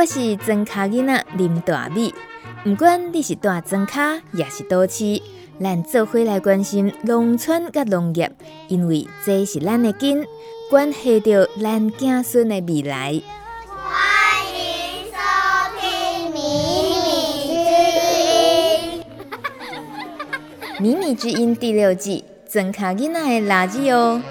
[0.00, 2.10] 我是庄卡囡仔林大美，
[2.64, 5.20] 不管你是大庄卡也是都市，
[5.62, 8.32] 咱做伙来关心农村甲农业，
[8.68, 10.26] 因为这是咱的根，
[10.70, 13.20] 关系着咱子孙的未来。
[13.66, 15.18] 欢迎收
[15.78, 16.38] 听《米
[16.96, 17.12] 米
[17.44, 17.52] 之
[18.24, 19.04] 音》。
[20.80, 24.22] 《米米之音》第六季，庄卡囡仔的垃圾哦。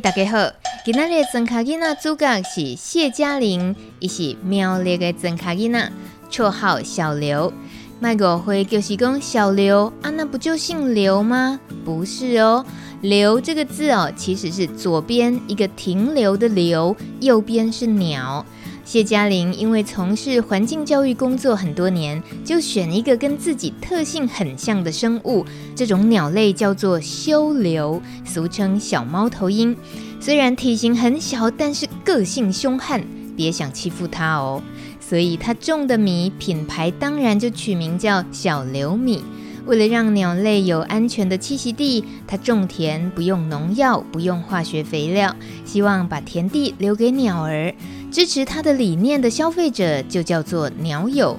[0.00, 0.50] 大家好，
[0.86, 5.92] 今日的真卡囡仔主角是谢嘉玲，伊是苗栗的真卡囡仔，
[6.30, 7.52] 绰号小刘。
[8.00, 11.60] 卖误会就是讲小刘啊，那不就姓刘吗？
[11.84, 12.64] 不是哦，
[13.02, 18.46] 刘这个字哦，其实是左边一个停留的留，右边是鸟。
[18.84, 29.74] 谢嘉玲因为从事环境教育工作很多年，就选一个跟自己特性很像的生物，这种鸟类叫做鵂鶹，俗称小猫头鹰。
[30.20, 33.02] 虽然体型很小，但是个性凶悍，
[33.36, 34.60] 别想欺负它哦。
[35.00, 39.22] 所以它种的米品牌当然就取名叫小刘米。
[39.64, 47.72] 为了让鸟类有安全的栖息地，它种田不用农药，不用化学肥料，希望把田地留给鸟儿。
[48.12, 51.34] 支持他的理念的消费者就叫做鸟友，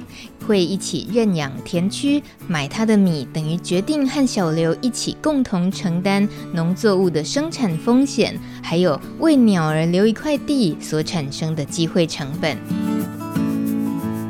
[0.48, 12.58] 会一起认养田区，买他的米，等于决定和小刘一起共同承担农作物的生产风险，还有为鸟儿留一块地所产生的机会成本。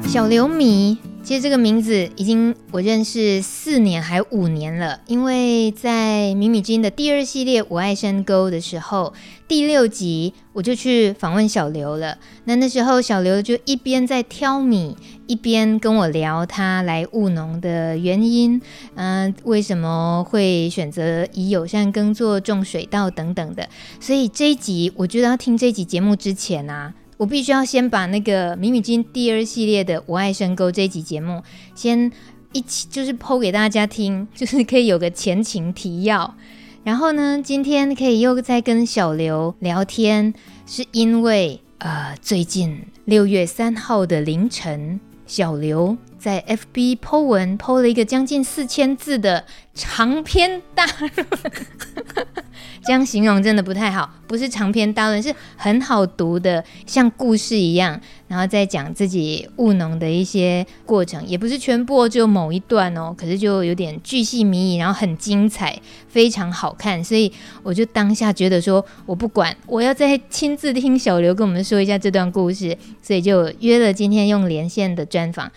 [0.05, 0.97] 小刘米。
[1.23, 9.13] 其实这个名字已经我认识四年还五年了，因为在《米米之音》的第二系列《我爱山沟》的时候，
[9.47, 12.17] 第六集我就去访问小刘了。
[12.43, 18.61] 那那时候小刘就一边在挑米，一边跟我聊他来务农的原因，
[18.95, 23.69] 嗯、为什么会选择以友善耕作、种水稻等等的。
[24.01, 26.93] 所以这一集我觉得要听这一集节目之前啊。
[27.23, 31.41] 我必须要先把那个《米米金》第二系列的《我爱深沟》这一集节目
[31.73, 32.11] 先
[32.51, 36.35] 一起就是 PO 给大家听， 就是可以有个前情提要。
[36.83, 40.33] 然后呢，今天可以又再跟小刘聊天，
[40.67, 51.11] 是因为呃，最近六月三号的凌晨，小刘在 FB PO 文 PO 了一个将近四千字的长篇大论。
[52.85, 65.79] 这样形容真的不太好，不是长篇大论，是很好读的，像故事一样，然后再讲自己务农的一些过程，也不是全部，只有某一段哦，可是就有点巨细靡遗，然后很精彩，
[66.09, 67.31] 非常好看，所以
[67.63, 75.49] 我就当下觉得说，我不管，我要再亲自听小刘跟我们说一下这段故事，所以就约了今天用连线的专访。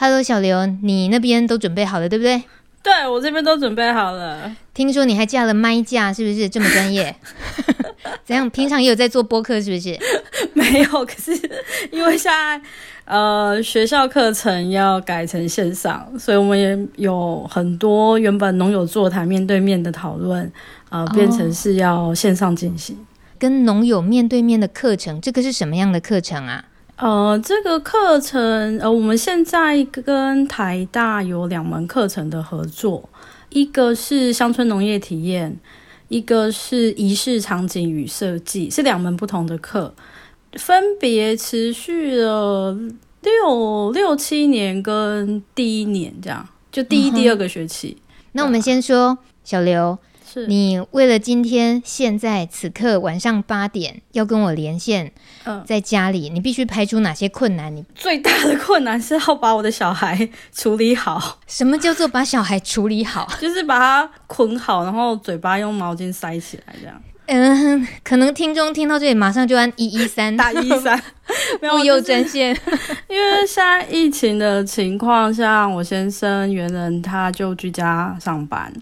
[0.00, 2.40] Hello，小刘，你那边都准备好了，对不对？
[2.82, 4.50] 对，我这边都准备好了。
[4.72, 7.14] 听说你还架了麦架，是不是这么专业？
[8.24, 8.48] 怎样？
[8.50, 9.98] 平常也有在做播客，是不是？
[10.54, 11.32] 没有，可是
[11.90, 12.60] 因为现在
[13.04, 20.50] 呃学校课程要改成线上，所以我们也有很多原本农友座谈面对面的讨论，
[20.88, 22.96] 呃，变成是要线上进行。
[22.96, 23.04] 哦，
[23.38, 26.64] 跟农友面对面的课程，这个是什么样的课程啊？
[26.98, 33.08] 呃，这个课程，呃，我们现在跟台大有两门课程的合作，
[33.50, 35.56] 一个是乡村农业体验，
[36.08, 39.94] 一个是仪式场景与设计，是两门不同的课，
[40.54, 42.76] 分别持续了
[43.22, 47.96] 六六七年跟第一年这样，就第一、第二个学期。
[48.32, 49.96] 那我们先说小刘。
[50.30, 55.10] 是你为了今天现在此刻晚上八点要跟我连线，
[55.44, 57.74] 嗯，在家里你必须排除哪些困难？
[57.74, 61.38] 你最大的困难是要把我的小孩处理好。
[61.46, 63.26] 什么叫做把小孩处理好？
[63.40, 67.00] 就是把他捆好，然后嘴巴用毛巾塞起来，这样。
[67.30, 70.98] 嗯，可能听众听到这里马上就按一一三打一一三，
[71.60, 72.58] 没有有专线。
[73.06, 78.72] 因为现在疫情的情况下，我先生原人他就居家上班。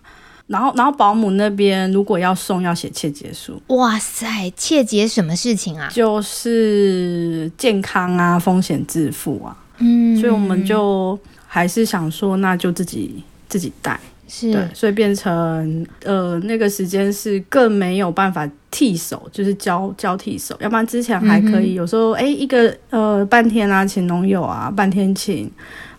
[0.49, 3.61] 然后，然后保姆那边如果要送，要写切结书。
[3.67, 5.89] 哇塞，切结什么事情啊？
[5.93, 9.57] 就是健康啊，风险自负啊。
[9.79, 13.99] 嗯，所以我们就还是想说，那就自己自己带。
[14.29, 20.57] 是，对，所以变成呃，那个时间是更没有办法替手，就是交交替手。
[20.61, 25.51] 要不然之前还可以，有时候哎，一个呃半天啊，请农友啊，半天请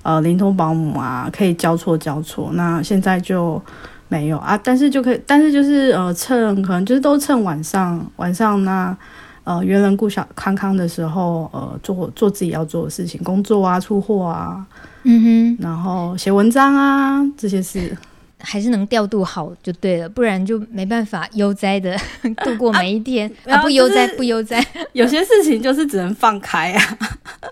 [0.04, 2.52] 呃灵通保姆啊，可以交错交错。
[2.54, 3.62] 那现在就。
[4.10, 8.96] 没有啊，但是就可以，但是就是呃，趁可能就是都趁晚上，晚上那
[9.44, 14.66] 呃，原人顾小康康的时候，呃，做做自己要做的事情，工作啊，出货啊，
[15.04, 17.96] 嗯哼，然后写文章啊这些事。
[18.40, 21.98] 还是能调度好就对了，不然就没办法悠哉的
[22.46, 23.62] 度过每一天啊，啊！
[23.64, 24.64] 不悠哉，不悠哉。
[24.94, 26.98] 有些事情就是只能放开啊。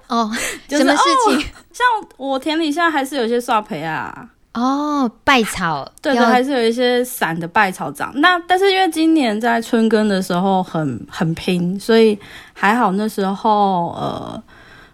[0.08, 0.31] 哦，
[0.69, 1.40] 什么事情？
[1.40, 1.44] 哦、
[1.74, 1.86] 像
[2.18, 4.30] 我田里现在还是有些刷培啊。
[4.56, 8.12] 哦，败草，对的，还是有一些散的败草长。
[8.16, 12.18] 那但是因为今年在春耕的时候很很拼，所以
[12.54, 14.44] 还好那时候呃。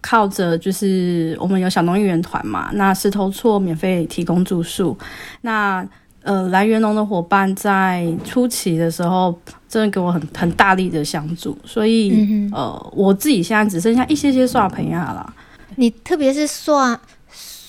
[0.03, 4.97] 靠着就是我们有小农艺园团嘛，那石头厝免费提供住宿，
[5.41, 5.87] 那
[6.23, 15.33] 呃来源农的伙伴在初期的时候真的给我很很大力的相助，所以、嗯、呃我自己现在只剩下一些些刷培啊了。
[15.75, 16.99] 你特别是刷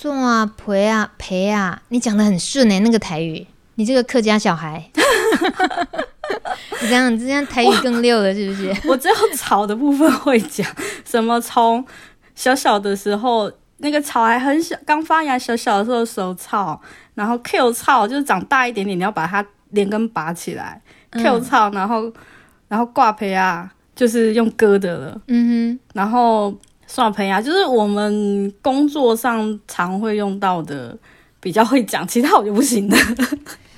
[0.03, 3.47] 刷培啊培啊，你讲的很顺哎、欸，那个台语，
[3.77, 4.91] 你这个客家小孩，
[6.83, 8.69] 你这样这样台语更溜了是不是？
[8.85, 10.67] 我， 我只有草的部分会讲，
[11.05, 11.85] 什么从。
[12.35, 16.81] 小小的时候，那个草还很小，刚发芽，小小的时候手草，
[17.15, 22.11] 然后 Q 草就是长大一点点，你要把它连根拔起来、嗯、，Q 草，然后
[22.69, 26.53] 然后挂培啊，就是用割的了，嗯哼，然后
[26.93, 30.95] 刷培啊，就是我们工作上常会用到的，
[31.41, 32.97] 比较会讲，其他我就不行了。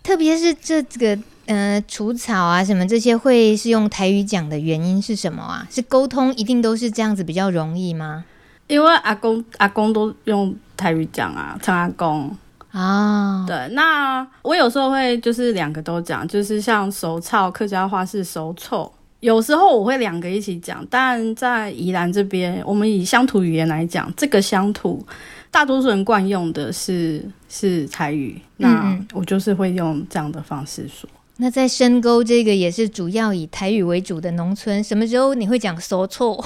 [0.03, 1.17] 特别是这个
[1.47, 5.65] 呃除草啊什么这些，会是用台语讲的原因是什么啊？
[5.71, 8.25] 是沟通一定都是这样子比较容易吗？
[8.67, 12.37] 因为阿公阿公都用台语讲啊，称阿公
[12.73, 13.45] 啊。
[13.47, 18.93] 对，那我有时候会就是两个都讲，就是像熟草客家话是熟臭，
[19.25, 20.87] 有时候我会两个一起讲。
[20.91, 25.03] 但在宜兰这边，我们以乡土语言来讲，这个乡土
[25.51, 31.09] 大多数人惯用的是是台语，那我就是会用这样的方式说。
[31.39, 36.37] 那在深沟这个也是主要以台语为主的农村，什么时候你会讲说错？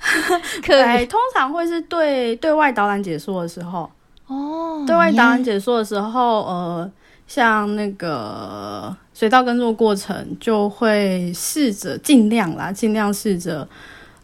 [0.64, 3.90] 可以，通常会是对对外导览解说的时候
[4.28, 4.82] 哦。
[4.86, 6.90] 对外导览解说的时候，呃，
[7.28, 13.66] 像那个水稻耕作过程，就会试着尽量啦，尽量试着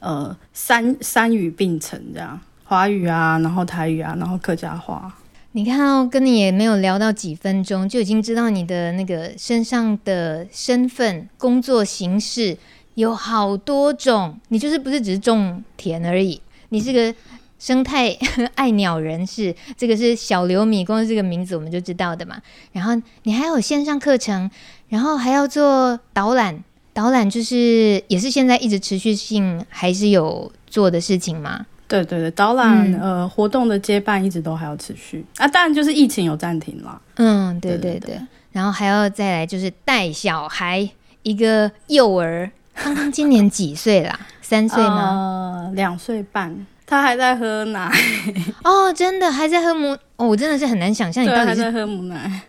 [0.00, 5.16] 呃三三语并成这样，华语啊，然后台语啊，然后客家话。
[5.52, 12.56] 你看哦，跟你也没有聊到几分钟，就已经知道你的那个身上的身份、工作形式
[12.94, 14.38] 有好多种。
[14.48, 17.12] 你就是不是只是种田而已，你是个
[17.60, 18.12] 生态
[18.56, 19.54] 爱鸟人士。
[19.76, 22.36] 这个是小刘米，光这个名字我们就知道的嘛。
[22.72, 24.50] 然后你还有线上课程，
[24.88, 31.66] 然后还要做导览，导览就是也是现在一直持续性还是有做的事情吗？
[31.86, 37.00] 对对对，导览、嗯、呃活动的接办一直都还要持续啊，当然就是疫情有暂停啦。
[37.16, 38.20] 嗯，对对对，对对对，
[38.52, 40.88] 然后还要再来就是带小孩，
[41.24, 44.20] 一个幼儿，刚刚今年几岁啦？
[44.40, 45.66] 三岁吗？
[45.66, 47.88] 呃，两岁半，他还在喝奶。
[48.64, 49.96] 哦，真的还在喝母？
[50.16, 52.42] 哦，我真的是很难想象你到底是还在喝母奶。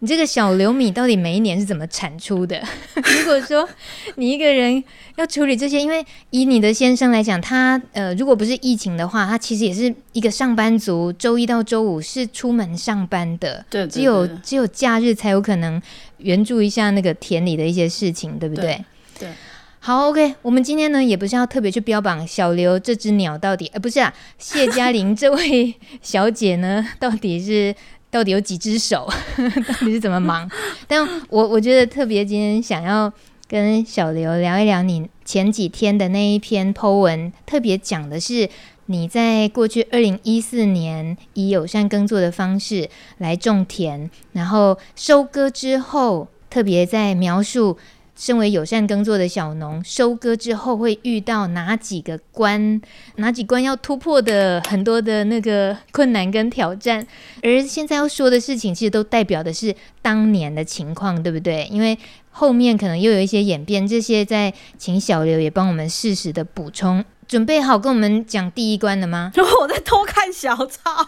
[0.00, 2.62] 你这个小刘米到底每一年是怎么产出的？
[2.94, 3.66] 如果说
[4.16, 4.84] 你一个人
[5.16, 15.80] 要处理这些，因为以你的先生来讲，他呃，如果不是疫情的话，他其实也是一个上班族，周一到周五是出门上班的，对，对，对，只有只有假日才有可能
[16.18, 18.84] 援助一下那个田里的一些事情，对不对。
[19.86, 27.72] 好，OK，我们今天呢也不是要特别去标榜小刘这只鸟到底，呃，不是啊，谢嘉玲 这位小姐呢到底是。
[28.10, 29.06] 到底有几只手？
[29.36, 30.50] 到底是怎么忙？
[30.88, 33.12] 但我我觉得特别今天想要
[33.46, 38.48] 跟小刘聊一聊你前几天的那一篇 po 文，特别讲的是
[38.86, 42.88] 你在过去二零一四年以友善耕作的方式
[43.18, 47.76] 来种田，然后收割之后，特别在描述。
[48.16, 52.80] 身为友善耕作的小农，收割之后会遇到哪几个关？
[53.16, 57.06] 哪几关要突破的很多的那个困难跟挑战？
[57.42, 61.68] 而现在要说的事情，其实都代表的是当年的情况，对不对？
[61.70, 61.98] 因为
[62.30, 67.04] 后面可能又有一些演变，这些在请小刘也帮我们适时的补充。
[67.28, 69.32] 准备好跟我们讲第一关了吗？
[69.34, 71.06] 如 果我在偷看小草。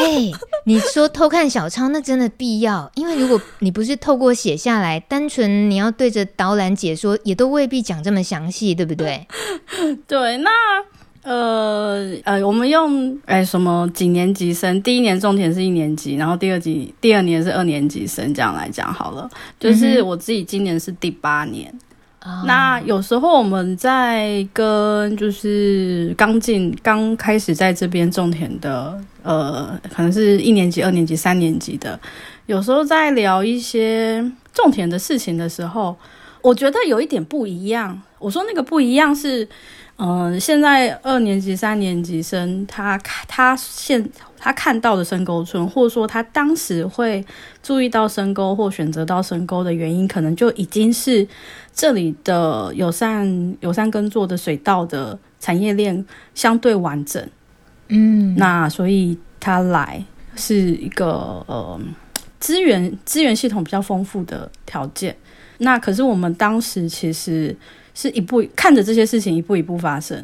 [0.00, 0.32] 哎、欸，
[0.64, 9.26] 你说偷看小抄，那真的必要，因为如果你不是透过写下来，单纯你要对着导览解说，也都未必讲这么详细，对不对？
[10.08, 10.50] 对，那
[11.22, 14.82] 呃呃，我们用哎、欸、什么几年级生？
[14.82, 19.28] 第一年种田是一年级，然后第二级第二年是二年级生，这样来讲好了。
[19.58, 21.70] 就是我自己今年是第八年。
[21.72, 21.80] 嗯
[22.46, 31.98] 那有时候我们在跟就是刚进、刚开始在这边种田的，呃，可能是一年级、二年级、三年级的，
[32.44, 34.22] 有时候在聊一些
[34.52, 35.96] 种田的事情的时候，
[36.42, 38.00] 我觉得有一点不一样。
[38.18, 39.48] 我说那个不一样是，
[39.96, 44.06] 嗯、现在二年级、三年级生他他现
[44.42, 47.22] 他看到的深沟村，或者说他当时会
[47.62, 51.28] 注意到深沟或选择到深沟的原因，可能就已经是
[51.74, 56.04] 这里的友善友善耕作的水稻的产业链
[56.34, 57.22] 相对完整。
[57.88, 60.02] 嗯，那所以他来
[60.36, 61.78] 是一个呃
[62.38, 65.14] 资源资源系统比较丰富的条件。
[65.58, 67.54] 那可是我们当时其实
[67.94, 70.16] 是一步看着这些事情一步一步发生，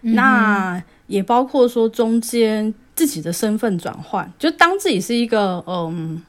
[0.00, 6.22] 嗯、那也包括说中间自己的身份转换，就当自己是一个嗯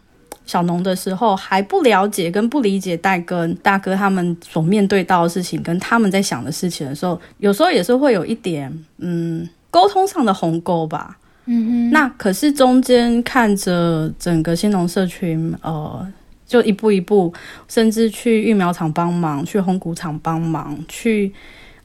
[0.45, 11.17] 小农的时候，还不了解跟不理解戴跟大哥他们所面对到的事情，跟他们在想的事情的时候，有时候也是会有一点嗯沟通上的鸿沟吧。
[11.45, 16.07] 嗯哼，那可是中间看着整个新农社群呃。
[16.45, 17.33] 就一步一步，
[17.67, 21.33] 甚至去育苗场帮忙，去烘谷场帮忙，去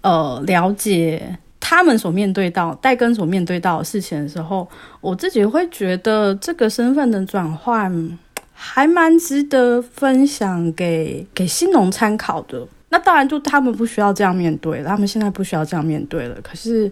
[0.02, 4.68] 呃了解他们所面对到代耕所面对到的事情的时候，
[5.00, 8.18] 我自己会觉得这个身份的转换
[8.52, 12.66] 还蛮值得分享给给新农参考的。
[12.90, 16.36] 那当然，就他们不需要这样面对，他们现在不需要这样面对了。
[16.42, 16.90] 可是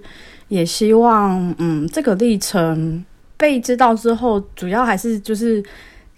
[0.49, 3.05] 也希望，嗯，这个历程
[3.37, 5.63] 被知道之后，主要还是就是。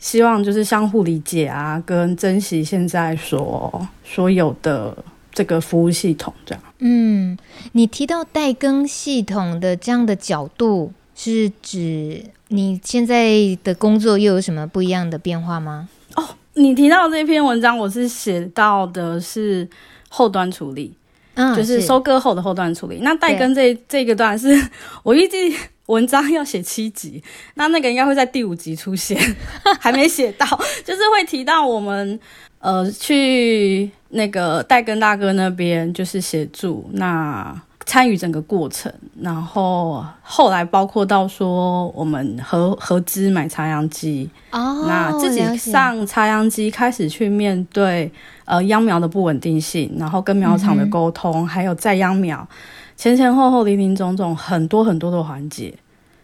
[0.01, 4.97] 希望就是相互理解啊，跟珍惜现在所所有的
[5.39, 6.61] 这个服务系统，这样。
[6.81, 7.39] 嗯，
[7.71, 15.89] 你提到代耕系统的这样的角度，是指你现在的工作又有什么不一样的变化吗？
[16.17, 19.69] 哦，你提到这篇文章，我是写到的是
[20.09, 20.93] 后端处理，
[21.35, 22.99] 嗯，就是收割后的后端处理。
[23.03, 24.61] 那代耕这这个段是
[25.05, 25.57] 我预计。
[25.89, 29.19] 文章要写七集，那那个应该会在第五集出现，
[29.81, 30.47] 还没写到，
[30.85, 32.21] 就是会提到我们
[32.61, 48.13] 呃去那个戴根大哥那边，就是协助那参与整个过程，然后后来包括到说我们合合资买插秧机，哦，那自己上插秧机开始去面对
[48.45, 52.47] 呃秧苗的不稳定性，然后跟苗场的沟通，嗯、还有在秧苗。
[52.95, 55.73] 前前后后林林总总很多很多的环节，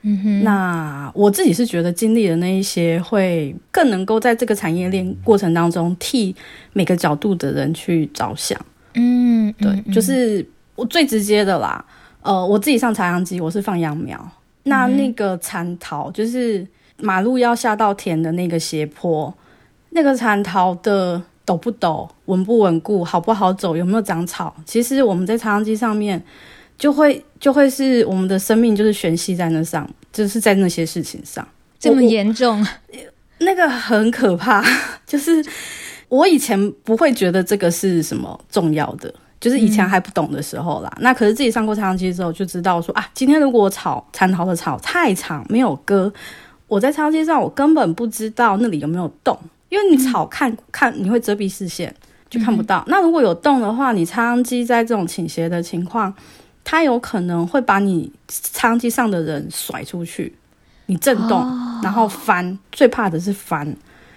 [0.07, 6.37] 嗯哼，那我自己是觉得经历的那一些会更能够在这个产业链过程当中替
[6.73, 8.61] 每个角度的人去着想，
[8.95, 11.85] 嗯，对，就是我最直接的啦，
[12.23, 14.31] 呃，我自己上插秧机，我是放秧苗，
[14.65, 16.67] 那那个蚕桃就是
[16.99, 19.33] 马路要下到田的那个斜坡，
[19.91, 21.23] 那个蚕桃的。
[21.47, 24.57] 陡不陡，稳不稳固，好不好走，有没有长草？
[24.65, 26.19] 其实我们在插秧机上面，
[26.79, 31.47] 就会就会是我们的生命就是悬系在那上，就是在那些事情上，
[31.79, 32.67] 这么严重，
[33.39, 34.65] 那个很可怕。
[35.07, 35.45] 就是
[36.09, 40.91] 我以前不会觉得这个是什么重要的，就是以前还不懂的时候啦。
[40.97, 46.13] 嗯、那可是自己上过插秧机之后，就知道说啊，今天如果我草蚕桃的草太长没有割，
[46.67, 49.39] 我在插秧机上我根本不知道那里有没有洞。
[49.71, 51.93] 因为你草看、嗯、看你会遮蔽视线，
[52.31, 52.79] 就看不到。
[52.83, 56.15] 嗯、那如果有洞的话，你插秧机在这种倾斜的情况，
[56.65, 60.35] 它有可能会把你插秧机上的人甩出去，
[60.87, 63.65] 你震动、哦、然后翻，最怕的是翻，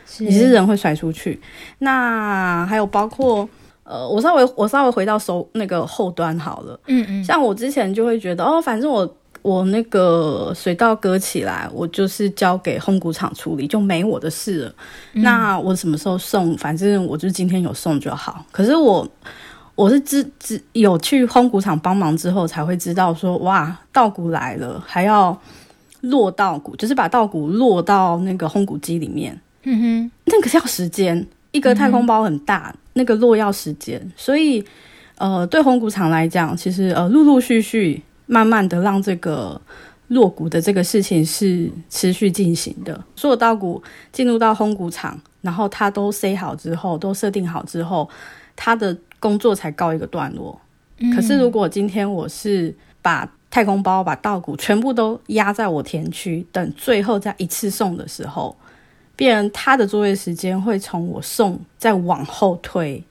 [0.08, 1.40] 是你是人会甩出去。
[1.80, 3.48] 那还有包括
[3.84, 9.16] 呃，我稍微我稍微回到收那个后端好了，嗯嗯，像我之前就会觉得哦，反正我。
[9.44, 14.76] 我那个水稻割起来，我就是交给烘谷厂处理，就没我的事了。
[15.14, 18.44] 嗯、那我什么时候送，反正我就今天有送就好。
[18.52, 19.08] 可是我
[19.78, 25.40] 我是知知有去烘谷场帮忙之后，才会知道说，哇，稻谷来了，还要
[26.02, 29.40] 落稻谷，就是把稻谷落到那个烘谷机里面。
[29.64, 34.66] 嗯哼，那个要时间，一个太空包很大，嗯、那个落要时间，所以
[35.18, 38.04] 呃，对烘谷场来讲，其实呃，陆陆续续。
[38.30, 39.62] 慢慢的让这个
[40.10, 43.82] 落谷的这个事情是持续进行的，所有稻谷
[44.12, 48.10] 进入到烘谷场，然后它都塞好之后，都设定好之后，
[48.54, 50.60] 它的工作才告一个段落。
[51.00, 58.56] 嗯、可是如果今天我是把太空包把稻谷全部都压在我田区，等最后再一次送的时候，
[59.16, 63.04] 别人他的作业时间会从我送再往后推，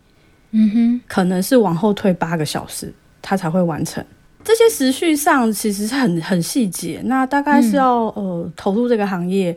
[0.51, 4.05] 嗯哼，可能是往后推八个小时，他才会完成。
[4.45, 9.57] 这些时序上其实是很很细节，那大概是要、嗯、呃投入这个行业，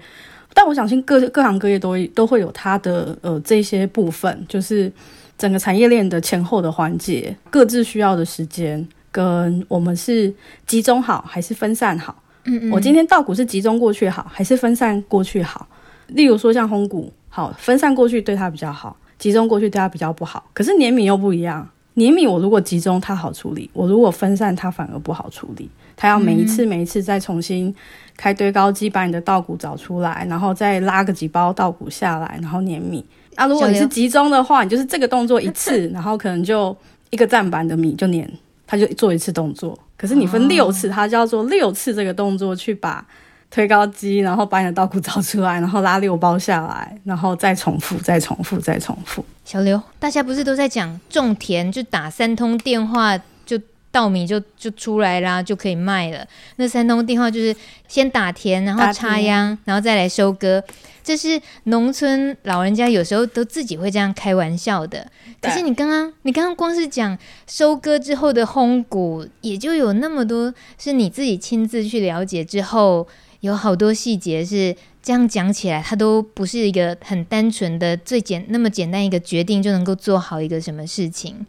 [0.53, 4.91] 但我相信各各行各业都都会有它的呃这些部分，就是
[5.39, 10.31] 整个产业链的前后的环节，各自需要的时间，跟我们是
[10.67, 12.21] 集中好还是分散好？
[12.43, 15.65] 嗯嗯，我今天稻谷是集中过去好还是分散过去好？
[16.07, 20.49] 例如说像烘谷，好分散过去对它比较好，集中过去对它比较不好。
[20.53, 21.67] 可是碾米又不一样。
[21.93, 25.69] 碾米我如果集中它好处理，我如果分散它反而不好处理。
[25.95, 27.73] 它要每一次每一次再重新
[28.15, 33.05] 开堆高机，把你的稻谷找出来，然后再拉个几包稻谷下来，然后碾米。
[33.35, 36.75] 啊，如果你是集中的话，你就是这个动作一次，然后可能就
[37.09, 38.29] 一个站板的米就碾，
[38.67, 39.77] 它就做一次动作。
[39.97, 43.05] 可是你分六次，它就要做六次这个动作去把。
[43.51, 49.25] 推高机，然后把你的稻谷找出来，然后拉六包下来，然后再重复，再重复，再重复。
[49.43, 53.17] 小刘，大家不是都在讲种田就打三通电话，
[53.47, 53.59] 就
[53.89, 56.23] 稻米就就出来啦，就可以卖了。
[56.57, 57.55] 那三通电话就是
[57.87, 60.63] 先打田，然后插秧，然后再来收割。
[61.09, 65.11] 这是农村老人家有时候都自己会这样开玩笑的。
[65.41, 73.07] 可是你刚刚，你刚刚光是讲收割之后的烘谷，也就有那么多是你自己亲自去了解之后。
[73.41, 81.45] 有好多细节是这样讲起来，它都不是一个很单纯的最简那么简单一个决定就能够做好一个什么事情，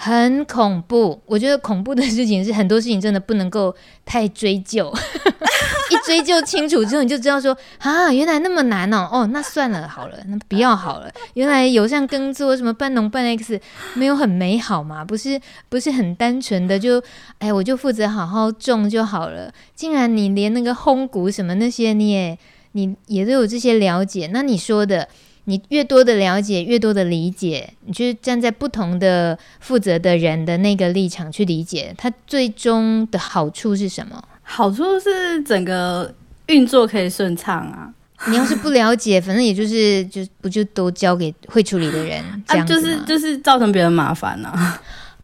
[0.00, 1.20] 很恐怖。
[1.26, 3.74] 我觉得恐怖的事情是很多事情真的不能够
[4.06, 4.94] 太追究。
[5.90, 9.08] 一追究清楚之后，你就知道说啊，原来那么难哦。
[9.10, 11.10] 哦，那算了，好了，那不要好了。
[11.34, 13.58] 原来有像耕作什么半农半 X，
[13.94, 15.04] 没有很美好嘛？
[15.04, 17.02] 不是，不是很单纯的就，
[17.38, 19.52] 哎，我就负责好好种就好了。
[19.74, 22.38] 竟然你连那个烘谷什么那些，你也
[22.72, 24.28] 你也都有这些了解。
[24.30, 25.08] 那你说的，
[25.48, 34.22] 你越多的了解，越多的理解，你就站在不同的负责的人的那个立场去理解，它最终的好处是什么？
[34.42, 36.14] 好处是整个
[36.48, 37.90] 运作可以顺畅啊！
[38.26, 44.82] 你要是不了解，反正也就是就不就都交给会处理的人， 这样就是就是造成别人麻烦呢、啊。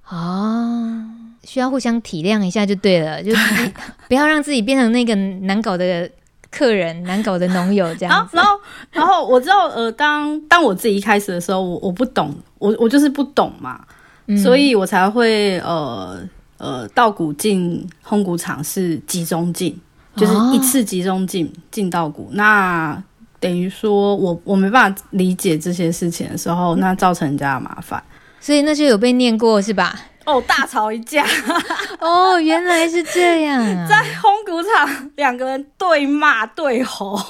[0.09, 1.05] 哦，
[1.43, 3.31] 需要互相体谅一下就对了，就
[4.09, 6.11] 不要让自己变成那个难搞的
[6.55, 8.37] 客人、难搞的农友这样子。
[8.37, 8.61] 然后，
[8.93, 13.85] 然后我知道，呃，当当我自己一开始的时候，我我不懂，我我就是不懂嘛，
[14.29, 16.19] 嗯、所以我才会呃。
[16.57, 19.79] 呃，稻谷进烘谷场是集中进，
[20.17, 22.31] 就是一次集中进进稻谷。
[22.33, 22.97] 那
[23.41, 28.03] 等于说我我没办法理解这些事情的时候，那造成人家的麻烦。
[28.41, 29.99] 所以那就有被念过是吧？
[30.25, 31.25] 哦，大吵一架。
[32.01, 37.21] 哦，原来是这样啊，在烘谷场两个人对骂对吼。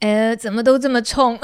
[0.00, 1.38] 呃，怎么都这么冲？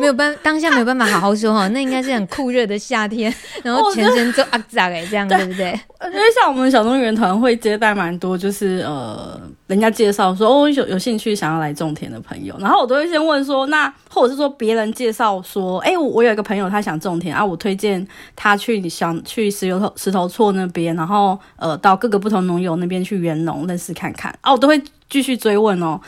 [0.00, 5.78] 没有办当下没有办法好好说哈， 那应该是很酷热的夏天， 然后全身都啊扎哎，这样对不对？
[6.04, 26.00] 因为像我们小农园团会接待蛮多，就是呃，人家介绍说哦有有兴趣想要来种田的朋友，然后我都会先问说，那或者是说别人介绍说，哎，我我有一个朋友他想种田啊，我推荐他去你想去石油头石头厝那边，然后呃到各个不同农友那边去园农认识看看啊，我都会继续追问哦。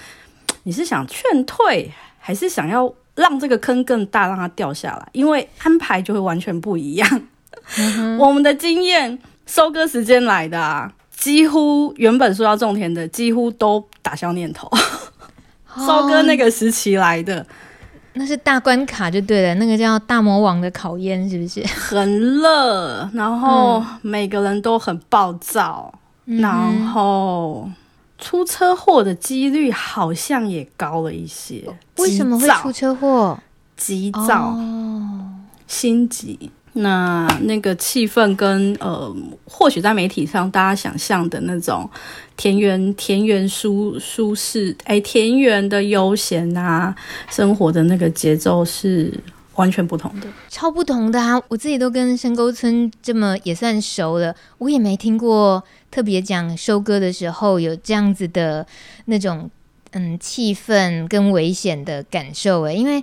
[0.64, 5.08] 你是想劝退，还是想要让这个坑更大，让它掉下来？
[5.12, 7.22] 因为安排就会完全不一样。
[7.78, 14.68] 嗯、我们的经验，收割时间来的啊，几乎原本说要种田的，几乎都打消念头。
[15.74, 17.46] 哦、收割那个时期来的，
[18.14, 21.64] 那是大关卡就对了，那个叫大魔王的考验，是不是？
[21.66, 25.92] 很热，然后每个人都很暴躁，
[26.26, 27.70] 嗯、然后。
[28.24, 31.62] 出车祸的几率好像也高了一些。
[31.98, 33.38] 为什么会出车祸？
[33.76, 34.56] 急躁、
[35.66, 36.50] 心急。
[36.76, 41.88] 那那个气氛跟呃，或许在媒体上大家想象的那种
[42.34, 46.92] 田园田园舒舒适，哎，田园的悠闲啊，
[47.28, 49.12] 生活的那个节奏是
[49.54, 51.40] 完全不同的，超不同的啊！
[51.46, 55.62] 我自己都跟深沟村这么也算熟了，我也没听过。
[55.94, 58.66] 特别讲收割的时候有这样子的
[59.04, 59.48] 那种
[59.92, 63.00] 嗯气氛跟危险的感受诶，因为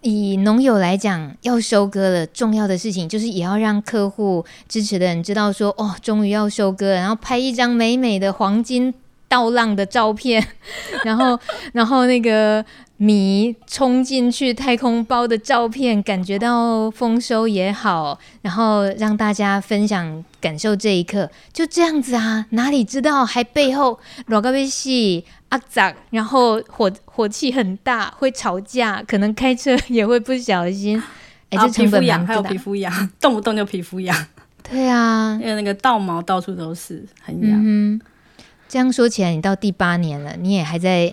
[0.00, 8.94] 以农友来讲，要收割了，重要的事情就是也要让客户支持的人知道说哦，终于要收割，然后拍一张美美的黄金
[9.30, 10.46] 稻浪的照片，
[11.04, 11.40] 然后
[11.72, 12.62] 然后那个。
[13.02, 31.02] 米冲进去太空包的照片，感觉到丰收也好，然后让大家分享感受这一刻，就这样子啊，哪里知道还背后罗格贝西阿杂，然后火火气很大，会吵架，可能开车也会不小心，
[31.48, 34.26] 哎，这成本痒，还有皮肤痒，动不动就皮肤痒。
[34.62, 37.58] 对啊，因为那个倒毛到处都是，很痒。
[37.64, 37.98] 嗯，
[38.70, 41.12] 这样说起来，你到第八年了，你也还在。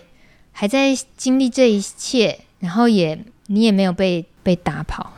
[0.60, 3.16] 还在经历这一切，然后也
[3.46, 5.14] 你也没有被被打跑，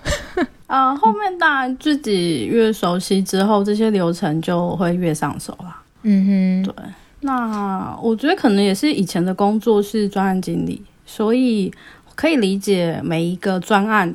[0.68, 5.82] 啊、 呃，后面当然自己越熟悉之后，这些流程就会越上手啦。
[6.02, 6.76] 嗯哼，对。
[7.22, 11.74] 那我觉得可能也是以前的工作是专案经理，所以
[12.16, 14.14] 可以理解每一个专案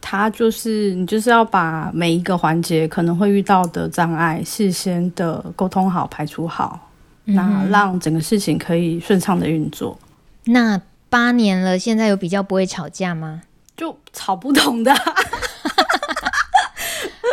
[0.00, 6.93] 它就是你就是要把每一个环节可能会遇到的障碍事先的沟通好、排除好，嗯、
[7.24, 9.98] 那让整个事情可以顺畅的运作。
[10.44, 13.42] 那八年了，现在有比较不会吵架吗？
[13.76, 14.94] 就吵不懂的。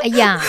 [0.03, 0.41] 哎呀，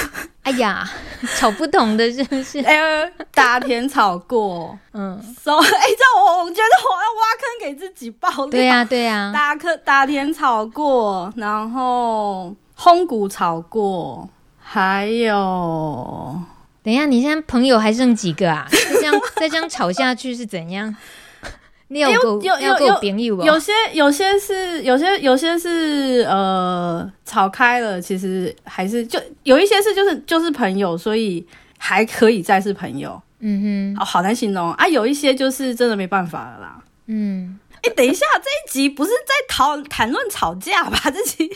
[0.43, 0.89] 哎呀，
[1.37, 2.59] 吵不懂的是不是？
[2.65, 8.47] 哎呀，大田吵过，嗯，所以哎，这我我觉得我要挖坑给自己爆料。
[8.47, 14.27] 对呀、啊，对呀、啊，大坑打田吵过，然后轰谷吵过，
[14.59, 16.41] 还有，
[16.83, 18.67] 等一下，你现在朋友还剩几个啊？
[18.71, 20.95] 再这样再这样吵下去是怎样？
[21.89, 33.21] 你有有有有有些有些是有些有些是呃吵开了，其实还是就有一些是就是就是朋友，所以还可以再是朋友。
[33.41, 34.89] 嗯哼，好好难形容啊。
[34.89, 36.79] 有一些就是真的没办法了啦。
[37.09, 40.99] 嗯，哎、欸，等一下，这一集不是在讨谈论吵架吧？
[41.11, 41.51] 这集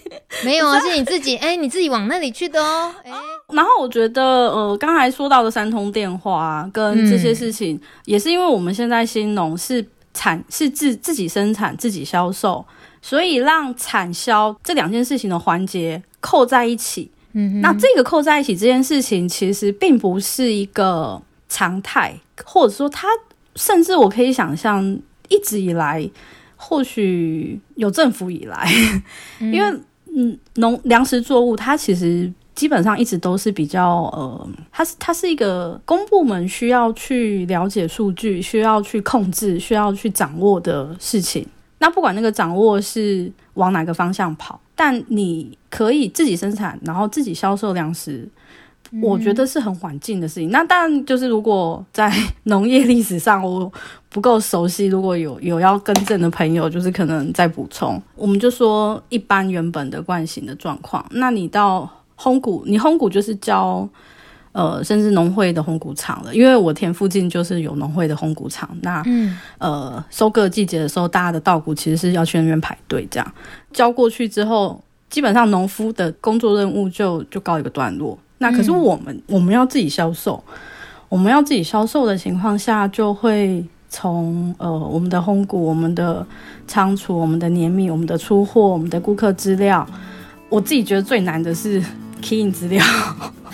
[0.44, 2.92] 没有啊， 是你自己哎、欸，你自己往那里去的哦。
[3.04, 3.16] 哎、欸，
[3.52, 9.84] 然后我觉得呃，刚才说到的三通电话跟这些事情，嗯、也是因为我们现在新农是。
[10.18, 12.64] 产是自自己生产自己销售，
[13.02, 17.10] 所以让产销这两件事情的环节扣在一起。
[17.34, 23.06] 嗯，那这个扣在一起这件事情，其实并不是一个常态，或者说它
[23.56, 24.82] 甚至我可以想象，
[25.28, 26.10] 一直以来，
[26.56, 28.66] 或许有政府以来，
[29.40, 29.80] 嗯、因为
[30.16, 32.32] 嗯，农粮食作物它其实。
[32.56, 41.46] 基本上一直都是比较呃，它是它是一个公部门需要去了解数据、需要去控制、需要去掌握的事情。
[41.78, 48.26] 那不管那个掌握是往哪个方向跑，但你可以自己生产，然后自己销售粮食，
[49.02, 50.48] 我觉得是很环境的事情。
[50.48, 52.10] 嗯、那当然就是如果在
[52.44, 53.70] 农业历史上我
[54.08, 58.02] 不够熟悉，如果有有要更正的朋友，就是可能再补充。
[58.14, 61.88] 我们就说一般原本的惯性的状况，那你到。
[62.18, 63.86] 烘谷，你烘谷就是交，
[64.52, 66.34] 呃，甚至农会的烘谷场了。
[66.34, 68.68] 因为我田附近就是有农会的烘谷场。
[68.80, 73.32] 那，嗯、呃，收割季节的时候，大家的稻谷其实是要去那边排队，这样
[73.70, 78.18] 交过去之后，基本上农夫的工作任务就就告一个段落。
[78.38, 80.42] 那可是我们、嗯、我们要自己销售，
[81.10, 86.26] 我们要自己销售的情况下，就会从呃我们的烘谷、我们的
[86.66, 89.86] 仓储、我们的碾米、我们的出货、我们的顾客资料，
[90.48, 91.82] 我自己觉得最难的是。
[92.22, 92.84] Key in 资料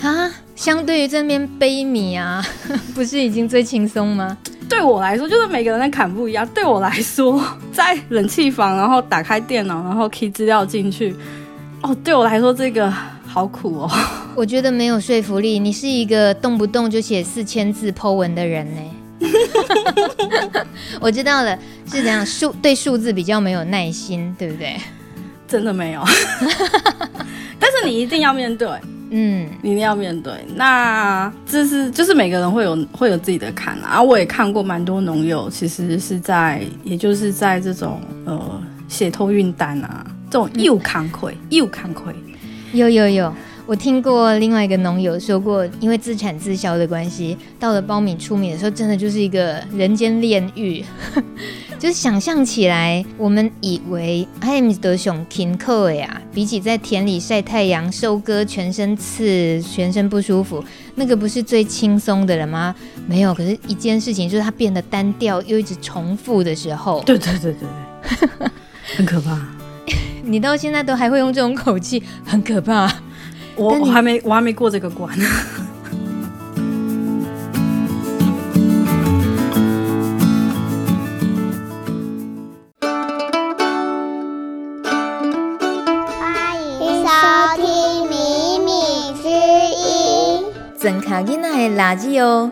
[0.01, 2.43] 啊，相对于这边悲米啊，
[2.93, 4.37] 不是已经最轻松吗？
[4.69, 6.47] 对我来说，就是每个人的坎不一样。
[6.47, 11.15] 对我来说， 在冷气房，然后打开电脑，然后 key 资料进去，
[11.81, 12.91] 哦，对我来说这个
[13.27, 13.91] 好苦哦。
[14.35, 15.59] 我觉得没有说服力。
[15.59, 18.81] 你是一个动不动就写四千字 po 文的人呢。
[20.99, 24.75] 我知道了，是这样，数对数字比较没有耐心，对不对？
[25.47, 26.03] 真的没有。
[27.59, 28.67] 但是你一定要面对，
[29.11, 30.33] 嗯，你一定要面对。
[30.55, 34.01] 那这是就是每个人会有会有自己的坎啊。
[34.01, 42.13] 我也看过蛮多农友，其实是在，也就是在这种呃血透运单啊，这种又扛亏又扛亏。
[42.73, 43.33] 有有有，
[43.65, 50.83] 我听过另外一个农友说过，因为自产自销的关系，到了苞米出米的时候，真的就是一个人间炼狱。
[51.79, 60.63] 就是想象起来，我们以为哎，米德熊挺可呀，比起在田里晒太阳、收割，全身刺、全身不舒服，
[60.95, 62.75] 那个不是最轻松的了吗？
[63.07, 67.67] 没有，可是一件事情就是它变得单调又一直重复的时候，对对对对
[68.39, 68.47] 对，
[68.97, 69.39] 很可怕。
[70.25, 72.89] 你到现在都还会用这种口气，很可怕。
[73.55, 75.17] 我我还没我还没过这个关。
[90.79, 92.51] 真卡囡仔的垃圾哦。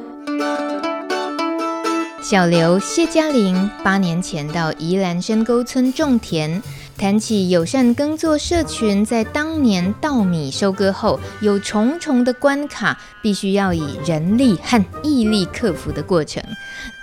[2.21, 6.61] 小刘谢嘉玲八年前到宜兰深沟村种田。
[7.01, 16.43] 谈起友善耕作社群，在当年稻米收割后，有重重的关卡，必须要以人力和毅力克服的过程。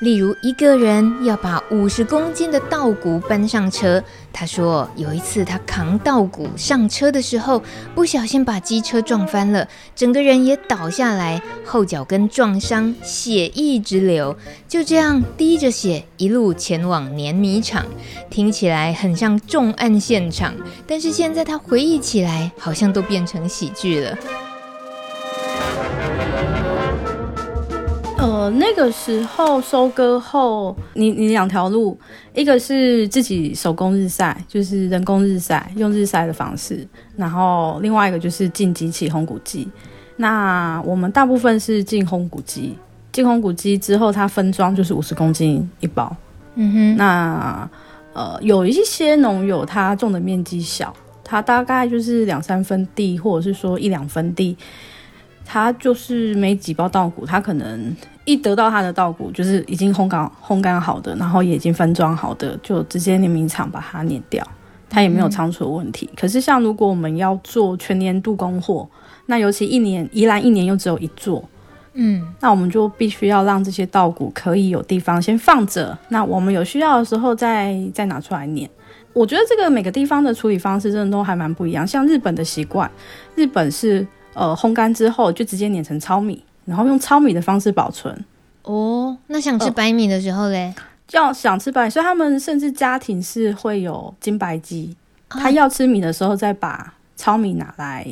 [0.00, 4.02] 例如，一个人要把五十公斤的稻谷搬上车。
[4.32, 7.62] 他说，有一次他扛稻谷上车的时候，
[7.94, 14.36] 不小心把机车撞翻了，整个人也倒下来，后脚跟撞伤，血一直流，
[14.68, 17.84] 就这样滴着血一路前往碾米厂。
[18.30, 19.98] 听起来很像重案。
[19.98, 20.54] 现场，
[20.86, 24.16] 但是现在他回忆起来，好像都变成喜剧了。
[28.18, 31.96] 呃，那个时候收割后，你你两条路，
[32.34, 39.68] 一个是自己手工日晒，就是人工日晒，用日晒的方式，然后另外一个就是进机器烘谷机。
[40.16, 42.76] 那我们大部分是进烘谷机，
[43.12, 46.14] 进烘谷机之后，它分装就是五十公斤一包。
[46.56, 47.70] 嗯哼，那
[48.14, 54.56] 呃有一些农友他种的面积小，他大概就是两三分地，或者是说一两分地。
[55.50, 64.46] 他就是没几包稻谷，他可能一得到他的稻谷，就是已经烘干烘干好的，然后也已经分装好的，就直接碾米厂把它碾掉，
[64.90, 66.06] 他也没有仓储的问题。
[66.12, 68.86] 嗯、可是像如果我们要做全年度供货，
[69.24, 71.42] 那尤其一年宜兰一年又只有一座，
[71.94, 78.68] 嗯，那我们就必须要让这些稻谷可以有地方先放着，那我们有需要的时候再再拿出来碾。
[79.14, 82.90] 我觉得这个每个地方的处理方式真的都还蛮不一样，像日本的习惯，
[83.34, 84.06] 日本是。
[84.38, 88.24] 呃，烘干之后就直接碾成糙米，然后用糙米的方式保存。
[88.62, 90.72] 哦，那想吃白米的时候嘞？
[91.10, 94.94] 要、呃、想吃白，所以他们甚至家庭是会有金白机，
[95.30, 98.06] 哦、他要吃米的时候再把糙米拿来。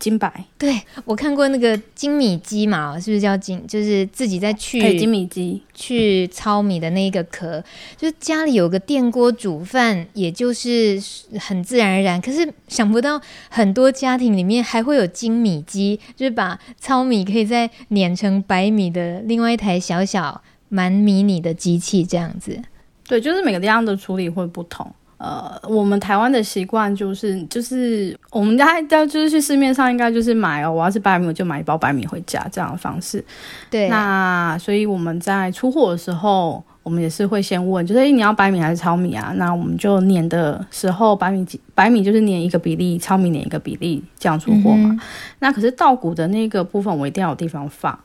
[0.00, 3.64] 精白，对，我看过那个金米机嘛，是不是叫金？
[3.66, 7.62] 就是自己在去精米机去糙米的那一个壳，
[7.96, 10.98] 就是家里有个电锅煮饭，也就是
[11.38, 12.18] 很自然而然。
[12.20, 22.58] 可是想不到很多家庭里面还会有金米机，就是把糙米可以再碾成白米的另外一台小小蛮迷你的机器，这样子。
[23.06, 24.90] 对，就是每个地方的处理会不同。
[25.20, 33.22] 呃，我们台湾的习惯就是，就是我们家要就是去市面上应该就是买哦，我要是白米我就买一包白米回家这样的方式。
[33.68, 39.30] 对，那所以我们在出货的时候，我们也是会先问，就是诶，你要白米还是糙米啊？
[39.36, 44.88] 那我们就碾的时候，白米白米就是碾一个比例，糙米碾一个比例这样出货嘛。
[44.90, 45.00] 嗯、
[45.40, 47.98] 那可是稻谷的那个部分，我一定要有地方放。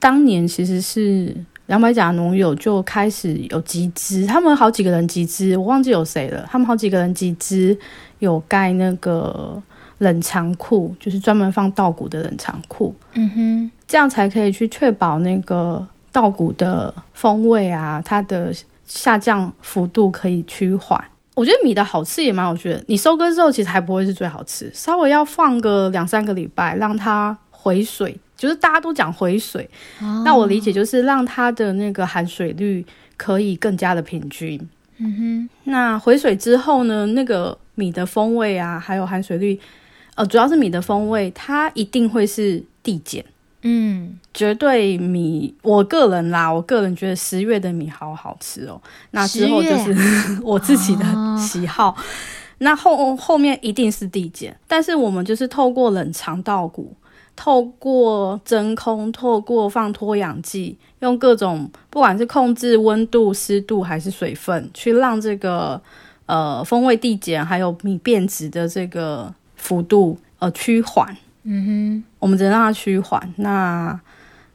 [0.00, 1.36] 当年其实是。
[1.68, 6.48] 两百甲农友就开始有集资，他们好几个人集资，我忘记有谁了。
[6.50, 7.78] 他们好几个人集资，
[8.20, 9.62] 有盖那个
[9.98, 12.94] 冷藏库，就是专门放稻谷的冷藏库。
[13.12, 18.50] 嗯哼，这样才可以去确保那个稻谷的风味啊，它的
[18.86, 20.98] 下降幅度可以趋缓。
[21.34, 28.18] 我觉得米的好吃也蛮有趣的，你收割之后其实还不会是最好吃，稍微要放个两三个礼拜，让它回水。
[28.38, 29.68] 就是大家都讲回水，
[30.00, 34.56] 哦、那我理解就是让它的那个含水率可以更加的平均。
[34.98, 39.58] 嗯哼，那回水之后呢，那个米的风味啊，还有含水率，
[40.14, 43.24] 呃，主要是米的风味，它一定会是递减。
[43.62, 48.80] 嗯，绝对米，我个人啦，我个人觉得十月的米好好吃哦。
[49.10, 49.92] 那之后就是
[50.44, 51.04] 我自己的
[51.36, 51.88] 喜好。
[51.88, 51.96] 哦、
[52.58, 56.94] 那后后面一定是递减，但是我们就是透过冷藏稻谷。
[57.40, 65.80] 透过真空，透过放脱氧剂，用各种不管是控制温度、湿度还是水分，去让这个
[66.26, 71.16] 呃风味递减，还有米变质的这个幅度呃趋缓。
[71.44, 73.98] 嗯哼，我们只能让它趋缓，那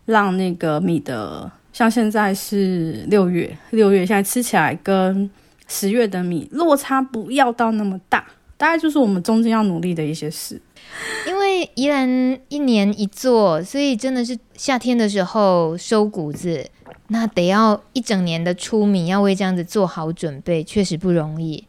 [0.03, 5.29] 让那个米的像现在是六月，六月现在吃起来跟
[5.69, 8.25] 十月的米落差不要到那么大，
[8.57, 10.59] 大概就是我们中间要努力的一些事。
[11.27, 16.69] 因为宜兰一年一作，所以真的是夏天的时候收谷子，
[17.07, 21.65] 那得要一整年的出米，要为这样子做好准备，确实不容易。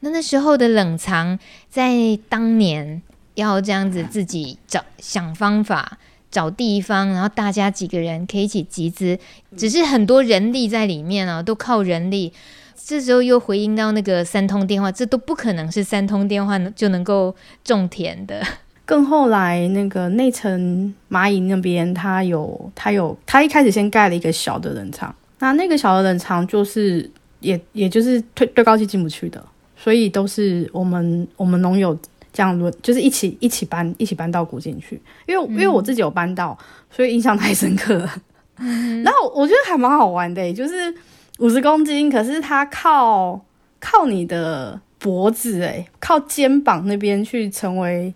[0.00, 1.38] 那那时候的冷藏，
[1.70, 3.00] 在当年
[3.34, 5.98] 要这样子自己找想方法，
[6.30, 9.18] 找地方，然后大家几个人可以一起集资，
[9.56, 12.32] 只是很多人力在里面啊，都靠人力。
[12.76, 18.44] 这时候又回应到那个三通电话，这都不可能是三通电话就能够种田的。
[18.86, 29.42] 更后来，那个内层蚂蚁那边，他有他有他一开始先盖了一个小的冷藏，那那个小的冷藏就是也也就是推堆高机进不去的，
[29.74, 31.98] 所以都是我们我们农友
[32.30, 36.56] 这样轮，就是一起一起搬一起搬稻谷进去，因为、嗯、因为我自己有搬到，
[36.90, 38.14] 所以印象太深刻了。
[38.58, 40.94] 嗯、然后我觉得还蛮好玩的、欸，就是
[41.38, 43.40] 五十公斤，可是它靠
[43.80, 48.12] 靠你的脖子、欸，哎，靠肩膀那边去成为。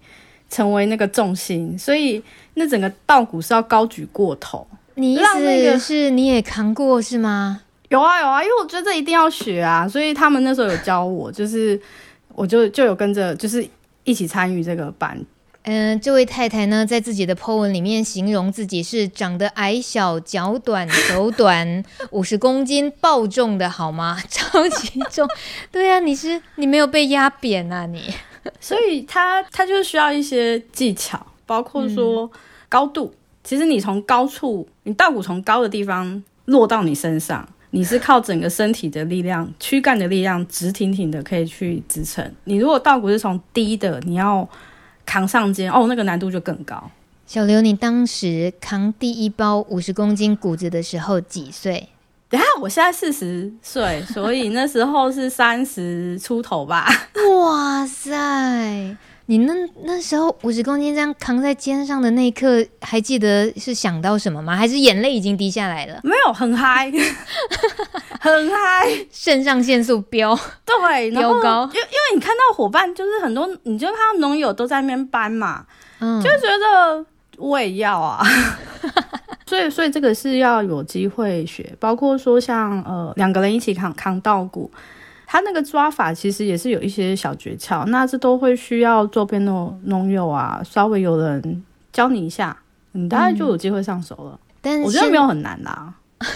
[0.49, 2.23] 成为那个重心，所以
[2.55, 4.67] 那整个稻谷是要高举过头。
[4.95, 7.61] 你意思是你也扛过是吗？
[7.89, 11.81] 有啊有啊，因为我觉得这一定要学啊，所以他们那时候有教我，就是
[12.35, 13.67] 我就就有跟着，就是
[14.05, 15.19] 一起参与这个班。
[15.63, 24.19] 嗯、呃，这位太太呢，在自己的 po 文里面形容自己是长得矮小、脚短、手短、 五十公斤、暴重的好吗？
[24.29, 25.29] 超级重。
[25.71, 28.03] 对啊，你是你没有被压扁啊你？
[28.61, 32.31] 所以他他就是需要一些技巧，包括说
[32.69, 42.31] 高度，其实你从高处，你稻谷从高的地方落到你身上，你是靠整个身体的力量、躯干的力量，直挺挺的可以去支撑。
[42.45, 44.49] 你如果稻谷是从低的，你要
[45.05, 46.91] 扛上肩，哦，那个难度就更高。
[47.27, 51.89] 小刘，你当时扛第一包五十公斤谷子的时候几岁？
[52.31, 56.87] 等下，我现在四十岁，所以那时候是三十出头吧。
[57.41, 58.97] 哇塞！
[59.31, 59.53] 你那
[59.85, 64.57] 那时候五十公斤这样扛在肩上的那一刻，还记得是想到什么吗？
[64.57, 66.01] 还是眼泪已经滴下来了？
[66.03, 66.91] 没有，很嗨，
[68.21, 71.64] 很嗨，肾上腺素飙，对，飙高。
[71.75, 75.64] 因为因为你看到伙伴，就是很多，你就看到农友都在那边搬嘛，
[76.01, 77.05] 嗯，就觉得
[77.37, 78.23] 我也要啊。
[79.49, 84.71] 所以，所以这个是要有机会学，包括说像呃两个人一起扛扛稻谷，
[85.27, 89.51] 他那个抓法其实也是有一些小诀窍，那这都会需要周边的
[89.85, 92.57] 农友啊，稍微有人教你一下，
[92.93, 94.39] 你大概就有机会上手了。
[94.61, 95.95] 但是我觉得没有很难啦。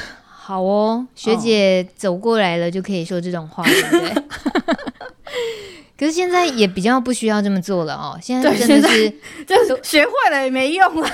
[0.44, 4.14] 好哦，学姐走过来了就可以说这种话，对不对？
[5.98, 8.18] 可是现在也比较不需要这么做了哦。
[8.20, 9.08] 现在真的是，
[9.46, 11.10] 就是学会了也没用啊。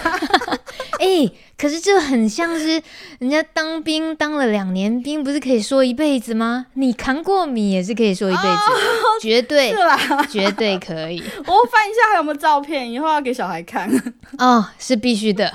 [0.98, 2.80] 哎、欸，可是这很像是
[3.18, 6.66] 人家当兵当了两年兵，不是可以说一辈子吗？
[6.74, 9.98] 你扛过米也是可以说一辈子，哦、 绝对是啦，
[10.30, 11.18] 绝对可以。
[11.44, 13.90] 我翻一下还有没有照片，以后要给小孩看。
[14.38, 15.52] 哦，是必须的。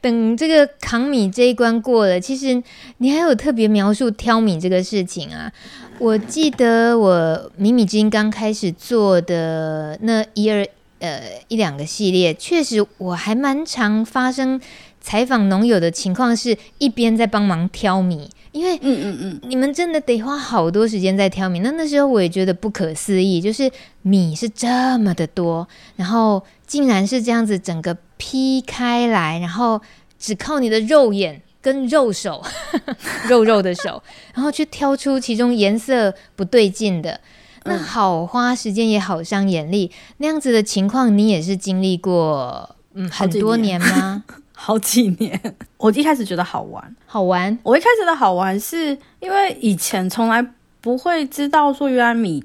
[0.00, 2.62] 等这个扛米这一关过了，其实
[2.98, 5.50] 你还有特别描述挑米这个事情啊。
[5.98, 10.66] 我记得我米米之音刚开始做的那一二
[11.02, 14.60] 呃一两个系列，确实我还蛮常发生
[15.00, 21.58] 采访农友的情况，是一边在帮忙挑米，因为嗯嗯嗯，你们真的得花好多时间在挑米。
[21.58, 23.70] 那那时候我也觉得不可思议，就是
[24.02, 29.80] 米是这么的多，然后竟然是这样子整个劈开来，然后
[30.18, 31.42] 只靠你的肉眼。
[31.62, 32.44] 跟肉手，
[33.30, 34.02] 肉肉的手，
[34.34, 37.20] 然后去挑出其中颜色不对劲的，
[37.64, 39.90] 那好花时间也好伤眼力。
[40.18, 44.24] 那样子的情况，你也是经历过，嗯，很多年吗？
[44.52, 45.40] 好几年。
[45.78, 47.58] 我一开始觉得好玩，好玩。
[47.62, 50.44] 我一开始的好玩是因为以前从来
[50.80, 52.44] 不会知道说原来米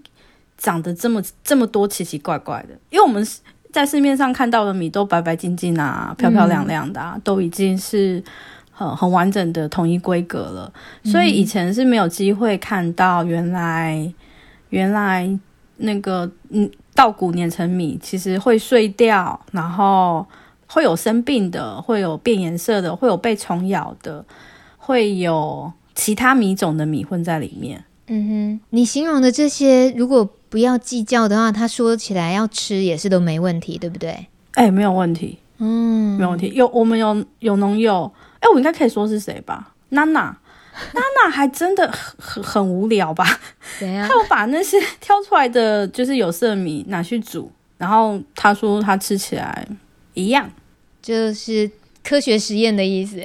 [0.57, 3.25] 长得这么这么多奇奇怪怪的，因为我们
[3.71, 8.23] 在市面上看到的米都白白净净啊，漂漂亮亮的啊，嗯、都已经是。
[8.79, 10.71] 很很完整的统一规格了，
[11.03, 14.13] 所以以前是没有机会看到原来、嗯、
[14.69, 15.29] 原来
[15.77, 20.25] 那个嗯稻谷碾成米其实会碎掉，然后
[20.67, 24.25] 会有生病的，会有变颜色的，会有被虫咬的，
[24.77, 27.83] 会有其他米种的米混在里面。
[28.07, 34.09] 嗯哼，你形容的这些如果不要计较的话，他说起来要吃也是都没问题，对不对？
[34.53, 36.51] 哎、欸，没有问题，嗯，没有问题。
[36.55, 38.11] 有我们有有农友。
[38.39, 39.73] 哎，我应该可以说是谁吧？
[39.89, 40.37] 娜娜，
[40.93, 43.39] 娜娜还真的很很很无聊吧？
[43.79, 44.07] 怎样？
[44.07, 49.67] 他有把那些挑出来的就是有色米拿去煮，然后他说他吃起来
[50.13, 50.49] 一样，
[51.01, 51.69] 就是
[52.03, 53.21] 科学实验的意思，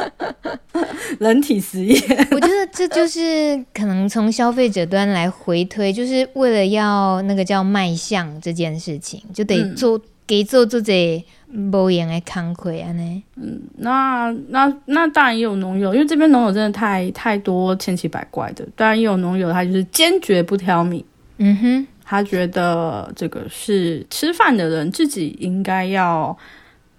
[1.18, 2.28] 人体实验。
[2.30, 9.98] 我觉得这就是可能从消费者端来回推，就是为了要那个叫卖相这件事情，就得做。
[9.98, 11.22] 嗯给做做这
[11.54, 13.22] 无用的工课啊呢？
[13.36, 18.66] 嗯，那那那当然也有农友，因为这边农友真的太太多千奇百怪的。
[18.74, 21.04] 当然也有农友，他就是坚决不挑米。
[21.36, 26.34] 嗯哼，他觉得这个是吃饭的人自己应该要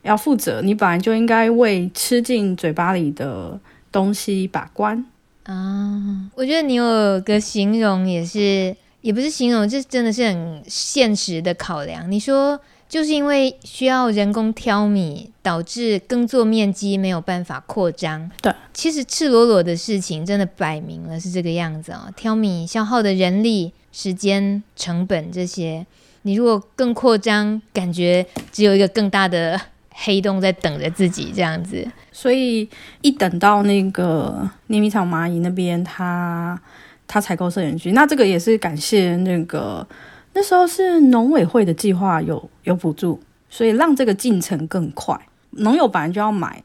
[0.03, 3.59] 要负责，你本来就应该为吃进嘴巴里的
[3.91, 5.03] 东西把关
[5.45, 6.29] 啊。
[6.35, 12.11] 我觉得你有个形容也是，也不是形容，这真的是很现实的考量。
[12.11, 12.59] 你说。
[12.93, 18.29] 就是因为需要人工挑米，导致耕作面积没有办法扩张。
[18.39, 22.01] 对，其实赤裸裸的事情真的摆明了是这个样子哦。
[22.15, 25.83] 挑米消耗的人力、时间、成本这些，
[26.21, 31.83] 你如果更扩张，感觉只有一个更大的黑洞在等着自己这样子。
[32.11, 32.69] 所以
[33.01, 36.61] 一等到那个碾米厂蚂蚁那边，他
[37.07, 39.87] 他采购摄影机，那这个也是感谢那个。
[40.33, 43.19] 那时候是农委会的计划有有补助，
[43.49, 45.19] 所以让这个进程更快。
[45.51, 46.63] 农友本来就要买，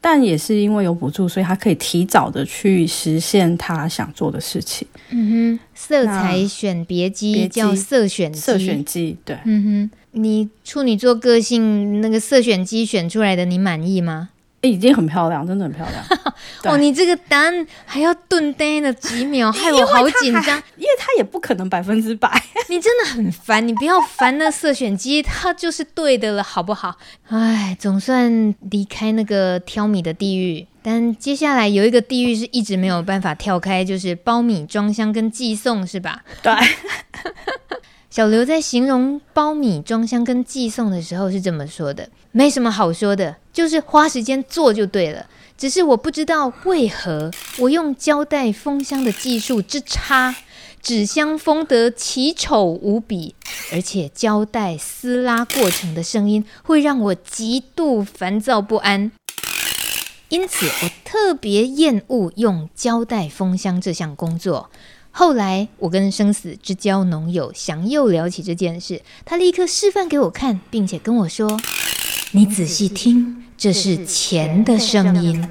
[0.00, 4.86] 但也是因为有补助，所以他可以提早的去实现他想做的事情。
[5.10, 9.38] 嗯哼，色彩选别机叫色选机，色选机对。
[9.44, 14.30] 嗯哼，你处女座个性那个色选机选出来的，你满意吗？
[14.68, 16.04] 已经很漂亮，真的很漂亮。
[16.64, 20.62] 哦，你这个答案还要顿呆了几秒，害我好紧张。
[20.76, 22.30] 因为他也不可能百分之百。
[22.68, 26.96] 你真的很烦，你不要烦那色选机，它就是对的了，好不好？
[27.28, 30.66] 哎，总算离开那个挑米的地狱。
[30.82, 36.22] 但接下来有一个地狱是一直没有办法跳开，就是包米、装箱跟寄送，是吧？
[36.42, 36.52] 对。
[38.14, 45.26] 小刘在形容包米、装箱跟寄送的时候是这么说的：没什么好说的，就是花时间做就对了。
[45.58, 50.32] 只是我不知道为何我用胶带封箱的技术之差，
[50.80, 53.34] 纸箱封得奇丑无比，
[53.72, 59.10] 而且胶带撕拉过程的声音会让我极度烦躁不安。
[60.28, 64.70] 因此，我特别厌恶用胶带封箱这项工作。
[65.16, 71.56] 后来，我跟生死之交农友祥佑聊起这件事，他立刻示范给我看，并且跟我说
[72.34, 75.48] ：“你仔细听，这是钱的声音。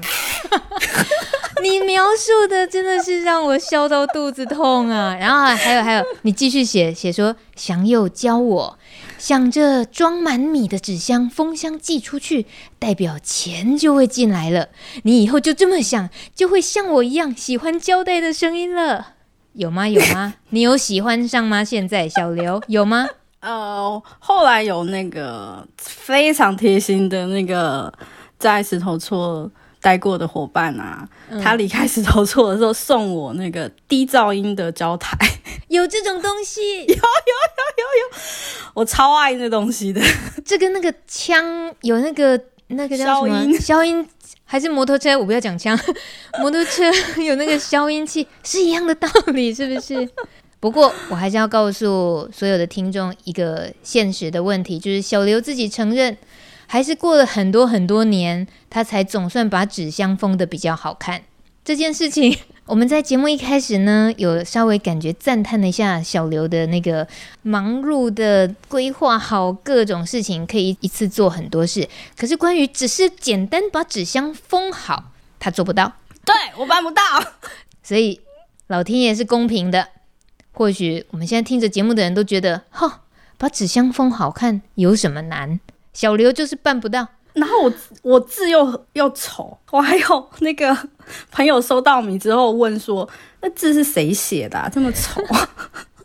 [1.64, 5.16] 你描述的真的是让我笑到肚子痛啊！
[5.18, 8.78] 然后还有还有，你继续写写说，祥佑教我
[9.16, 12.44] 想着装满米的纸箱封箱寄出去，
[12.78, 14.68] 代表钱就会进来了。
[15.04, 19.14] 你以后就这么想，就会像我一样喜欢胶带的声音了。
[19.54, 19.88] 有吗？
[19.88, 20.34] 有吗？
[20.50, 21.64] 你有喜欢上吗？
[21.64, 23.08] 现在小刘有吗？
[23.40, 27.92] 呃，后来有那个非常贴心的那个
[28.38, 29.50] 在石头厝
[29.80, 35.14] 待过的伙伴啊，嗯、他离开石头厝的时候送我那个低噪音的胶台，
[35.68, 36.78] 有这种东西？
[36.78, 38.18] 有有有有有，
[38.72, 40.00] 我超爱那东西的。
[40.44, 43.58] 这跟那个枪有那个那个叫什么？
[43.58, 44.06] 消音。
[44.46, 45.76] 还是摩托车，我不要讲枪。
[46.38, 46.84] 摩托车
[47.22, 50.08] 有那个消音器，是一样的道理，是不是？
[50.60, 56.16] 不过我还是要告诉所有的听众一个现实的问题，就是小刘自己承认，
[56.66, 61.22] 还是过了很多很多年，他才总算把纸箱封的比较好看。
[61.64, 62.36] 这件事情。
[62.66, 67.06] 我们在节目一开始呢，有稍微感觉赞叹了一下小刘的那个
[67.42, 71.86] 忙碌的规划好各种事情，可以一次做很多事。
[72.16, 75.92] 可是关于只是简单把纸箱封好，他做不到。
[76.24, 77.02] 对，我办不到。
[77.82, 78.18] 所以
[78.68, 79.88] 老天爷是公平的。
[80.52, 83.02] 或许我们现在听着节目的人都觉得，哈，
[83.36, 85.60] 把纸箱封好看有什么难？
[85.92, 87.08] 小刘就是办不到。
[87.34, 87.72] 然后我
[88.02, 90.76] 我字又又丑，我还有那个
[91.30, 93.08] 朋友收到米之后问说，
[93.42, 94.68] 那字是谁写的啊？
[94.72, 95.20] 这么丑？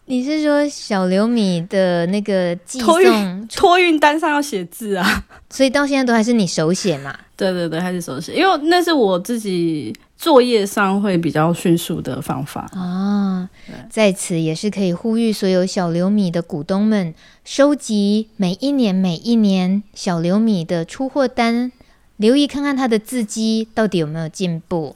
[0.06, 5.24] 你是说小刘米的那个寄送托运托运单上要写字啊？
[5.52, 7.16] 所以到现在都还是你手写嘛？
[7.38, 13.49] 对对对，还是手写，因为那是我自己作业上会比较迅速的方法啊。
[13.89, 17.15] 在此也是可以呼吁所有小刘米的股东们，
[17.45, 21.72] 收集每一年每一年小刘米的出货单，
[22.17, 24.93] 留意看看他的字迹到底有没有进步。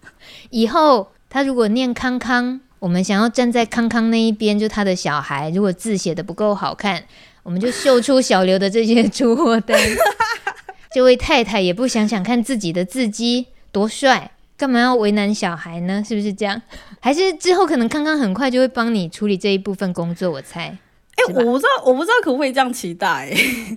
[0.50, 2.60] 以后他如果念康康。
[2.80, 7.02] 我们想要站在康康那一边，就他的小孩，如果字写的不够好看，
[7.42, 9.80] 我们就秀出小刘的这些出货单。
[10.92, 14.32] 这位太太也不想想看自己的字迹多帅，
[14.64, 16.02] 干嘛要为难小孩呢？
[16.02, 16.58] 是不是这样？
[16.98, 20.30] 还是之后可能康康很快就会帮你处理这一部分工作？
[20.30, 20.62] 我猜。
[21.16, 23.76] 哎、欸，我不知道，我不知道可不可以这样期待、 欸。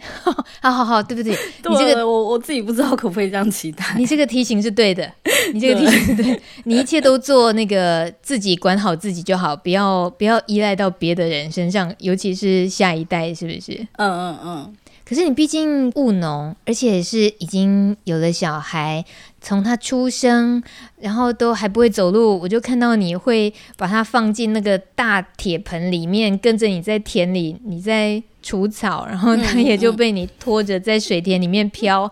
[0.62, 1.36] 好好好，对不对？
[1.62, 3.84] 对你这个我我自己不知道可不可以这样期待。
[3.98, 5.12] 你这个提醒是对的，
[5.54, 6.42] 你这个提醒是对，对。
[6.64, 13.74] 你一切都做那个自己管好自己就好，不要不要依赖到别的人身上，尤其是下一代，是不是？
[13.98, 14.76] 嗯嗯嗯。
[15.06, 19.06] 可是你毕竟务农，而且是已经有了小孩，
[19.48, 20.62] 从他出生，
[21.00, 32.04] 然后都还不会走路，我就看到你会把它放进那个大铁盆里面，跟着你在田里，你在除草，然后它也就被你拖着在水田里面飘。
[32.04, 32.12] 嗯嗯。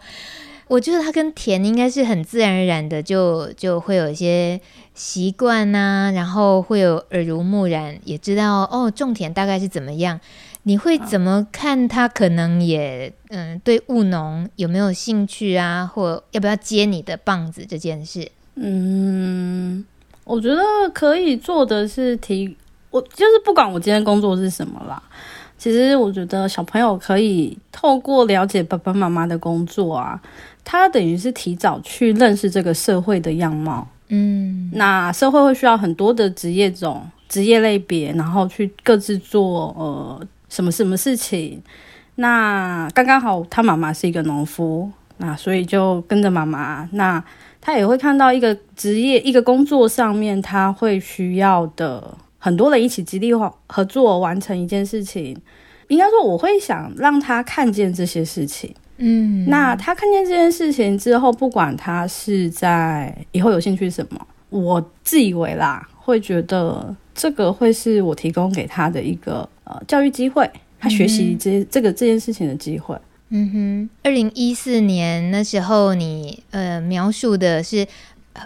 [0.69, 4.61] 我觉得它跟田应该是很自然而然的，就就会有一些
[4.93, 10.21] 习惯呐，然后会有耳濡目染，也知道哦，种田大概是怎么样。
[10.67, 12.07] 你会怎么看他？
[12.07, 15.85] 可能也嗯，对务农有没有兴趣啊？
[15.85, 18.27] 或要不要接你的棒子这件事？
[18.55, 19.85] 嗯，
[20.23, 22.57] 我觉得可以做的是提，
[22.89, 24.99] 我就是不管我今天工作是什么啦。
[25.55, 30.19] 其实我觉得小朋友可以透过了解爸爸妈妈的工作啊，
[30.63, 33.87] 他等于是提早去认识这个社会的样貌。
[34.07, 40.27] 嗯，那社会会需要很多的职业种、职业类别，然后去各自做呃。
[40.49, 41.61] 什么什么事情？
[42.15, 46.87] 那刚刚好，他妈妈是一个农夫，那所以就跟着妈妈。
[46.93, 47.23] 那
[47.59, 53.31] 他也会看到一个职业、一个工作上面，他会需要的很多人一起极力
[53.67, 55.35] 合作完成一件事情。
[55.87, 58.73] 应该说，我会想让他看见这些事情。
[58.97, 70.47] 嗯，那他看见这件事情之后，不管他是在以后有兴趣什么，我自以为啦，会觉得这个会是我提供给他的一个呃教育机会，
[70.77, 72.95] 他学习这、嗯、这个这件事情的机会。
[73.29, 77.87] 嗯哼，二零一四年那时候你呃描述的是。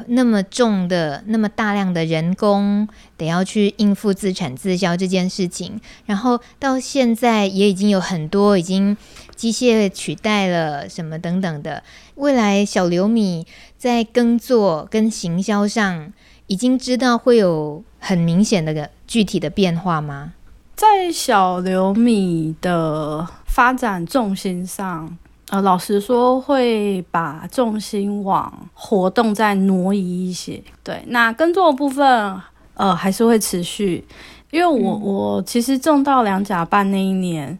[0.06, 8.96] 那么重的、那么大量的人工，得要去应付自产自销这件事情，然后到现在也已经有很多已经
[9.36, 11.82] 机械取代了什么等等的。
[12.14, 13.48] 未来小刘米
[13.80, 16.14] 在耕作跟行销上，
[16.50, 20.34] 已经知道会有很明显的个具体的变化吗？
[20.76, 25.18] 在小刘米的发展重心上。
[25.52, 30.62] 呃，老实说，会把重心往活动再挪移一些。
[30.84, 32.42] 对，那耕作的部分，
[32.76, 34.06] 呃，还是会持续。
[34.52, 37.58] 因为我、嗯、我其实种到两甲半那一年，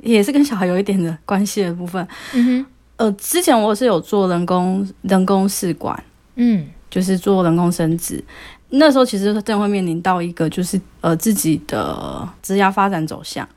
[0.00, 2.06] 也是跟小孩有一点的关系的部分。
[2.32, 2.66] 嗯哼，
[2.96, 6.04] 呃，之前我是有做人工人工试管，
[6.36, 8.22] 嗯，就是做人工生殖。
[8.70, 13.48] 那时候其实真的会面临到一个，就是呃自己的职业发展走向。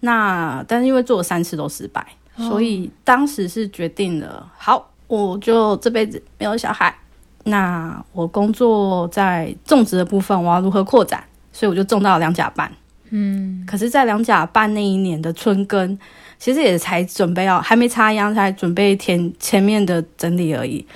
[0.00, 2.06] 那但是因为做了三次都失败。
[2.36, 6.94] 所以当时是决定了，好，我就这辈子没有小孩。
[7.42, 11.24] 那我工作在种植的部分，我要如何扩展？
[11.52, 12.70] 所以我就种到了两甲半。
[13.10, 15.98] 嗯，可是，在两甲半那一年的春耕，
[16.38, 20.86] 其实也才准备要还没插秧，才准备填前面的整理而已，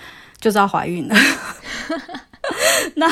[0.42, 1.14] 就知道怀孕了。
[2.96, 3.06] 那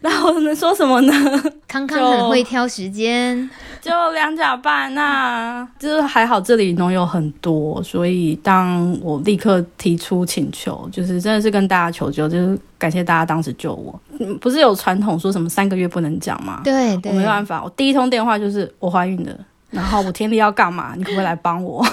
[0.00, 1.12] 那我能说什么呢？
[1.66, 3.48] 康康很会挑时间。
[3.80, 13.98] 就两甲半，那就是还好，这里农友很多，所以当我立刻提出请求，就是真的是跟大家求救，就是感谢大家当时救我。
[14.20, 16.60] 嗯，不是有传统说什么三个月不能讲吗？
[16.62, 19.36] 对，对，我没办法，我第一通电话就是我怀孕了，
[19.70, 20.94] 然后我天天要干嘛？
[20.96, 21.84] 你可不可以来帮我？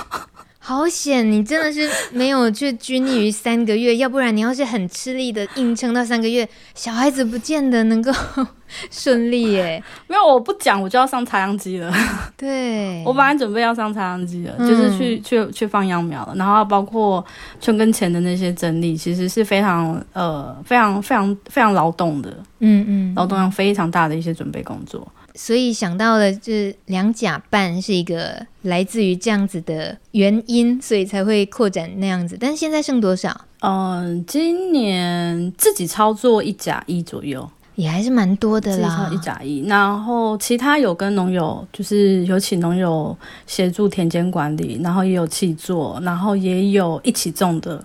[0.70, 8.12] 好险，你真的是没有去拘泥于三个月，要不然你要是很吃力的硬撑到三个月，小孩子不见得能够
[8.92, 9.84] 顺利耶。
[10.06, 11.92] 没有，我不讲，我就要上插秧机了。
[12.38, 17.26] 对， 我本来准备要上插秧机了，嗯、就是去去去放秧苗了，然后包括
[17.60, 25.12] 春耕前的那些整理，其实是非常呃非常非常非常劳动的，嗯嗯，劳动量非常大的一些准备工作。
[25.42, 32.36] 所以想到了，就是两甲半是一个来自于这样子的原因，所以才会扩展那样子。
[32.38, 33.46] 但是现在剩多少？
[33.62, 39.10] 嗯，今年自己操作一甲一左右，也还是蛮多的啦。
[39.14, 43.18] 一甲一，然后其他有跟农友，就是有请农友
[43.48, 47.82] 协助田间管理，然后也有气作，然后也有一起种的。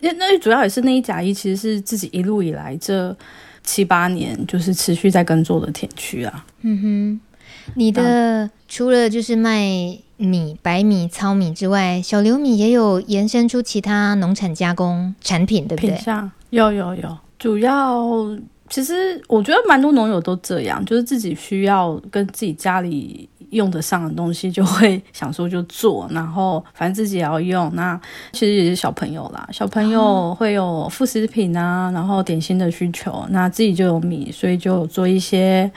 [0.00, 3.14] 那那主要也是那一甲一，其实是自己一路以来这。
[3.66, 6.46] 七八年就是持续在耕作的田区啊。
[6.62, 7.20] 嗯哼，
[7.74, 9.68] 你的、嗯、除了就是卖
[10.16, 15.94] 米、白米、糙米之外，小刘米也有延伸出其他农产加工产品，对不对？
[15.98, 18.02] 像有有有，主要
[18.70, 23.28] 其实我觉得蛮多农友都这样，就是自己需要跟自己家里。
[23.56, 27.68] 用得上的东西就会想说就做，然后反正自己也要用。
[27.74, 28.00] 那
[28.32, 33.26] 其实也是小朋友啦，小朋友会有副食品啊，然后点心的需求。
[33.30, 35.70] 那自己就有米，所以就做一些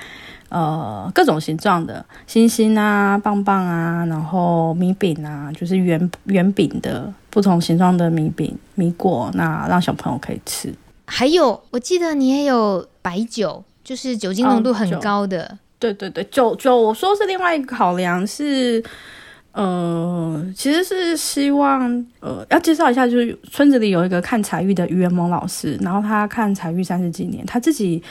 [0.49, 10.73] 呃各种形状的星星啊、棒棒啊，然后米饼啊，就是圆圆饼的不同形状的米饼、米果，那让小朋友可以吃。
[11.05, 15.57] 还有，我记得你也有白酒，就是酒精浓度很高的。
[15.79, 18.83] 对对对，酒酒，我说是另外一个考量是，
[19.53, 28.03] 呃，其实是希望，呃，要介绍一下，就是村子里有一个看彩玉的于元蒙老师，然后他看彩玉三十几年，他自己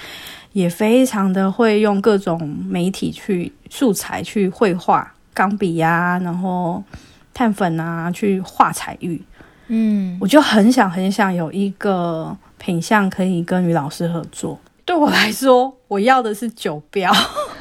[0.52, 6.82] 也非常的会用各种媒体去素材去绘画，钢笔呀，然后
[7.34, 9.22] 碳粉啊，去画彩玉。
[9.66, 14.58] 嗯，我就很想很想有一个品相可以跟于老师合作。
[14.86, 17.12] 对我来说，我要的是酒标。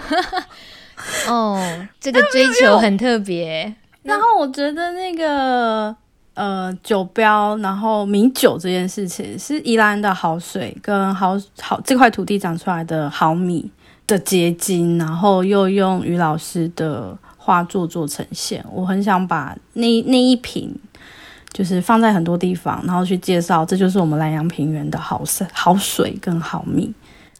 [0.07, 0.47] 哈 哈
[1.27, 3.75] 哦，这个追求很特别。
[4.03, 5.95] 然后我觉得那个
[6.33, 13.69] 呃酒标，然后米酒这件事情，是宜兰的好水跟好好这块土地长出来的好米
[14.07, 18.63] 的结晶，然后又用于老师的画作做呈现。
[18.71, 20.73] 我很想把那那一瓶，
[21.51, 26.93] 就是放在很多地方，然后去介绍，这就是我们兰阳平原的好水、好水跟好米。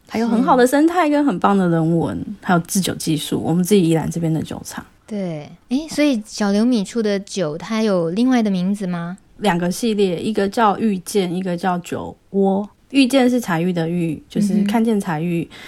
[0.08, 3.40] 还有很好的生态跟很棒的人文，还有制酒技术。
[3.44, 9.18] 我们自己宜兰这边的酒厂，对，诶，所以小刘米出的酒，它有另外的名字吗？
[9.38, 12.68] 两个系列，一个叫遇见，一个叫酒窝。
[12.90, 15.42] 遇见是彩玉的玉，就是看见彩玉。
[15.42, 15.58] 嗯、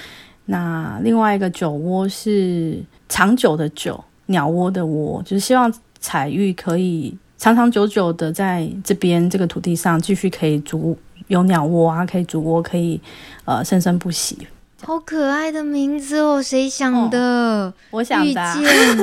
[0.47, 10.97] 那另外一个酒窝是长久的久，鸟窝的窝，就是希望彩玉可以长长久久的在这边这个土地上继续可以筑
[11.31, 13.01] 有鸟窝啊，可以筑窝，可以
[13.45, 14.47] 呃生生不息。
[14.83, 17.18] 好可爱的名字哦，谁想的？
[17.18, 18.57] 哦、我想的、啊。
[18.59, 18.99] 遇见，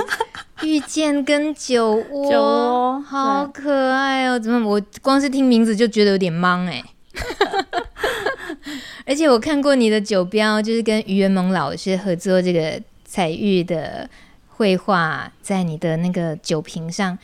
[0.70, 4.38] 遇见跟酒窝，酒窝好可爱哦！
[4.38, 6.84] 怎么我光是听名字就觉得有点懵哎？
[9.06, 14.10] 而且我看过你的酒标，就是跟于元蒙老师合作这个彩玉的
[14.48, 17.18] 绘画，在你的那个酒瓶上，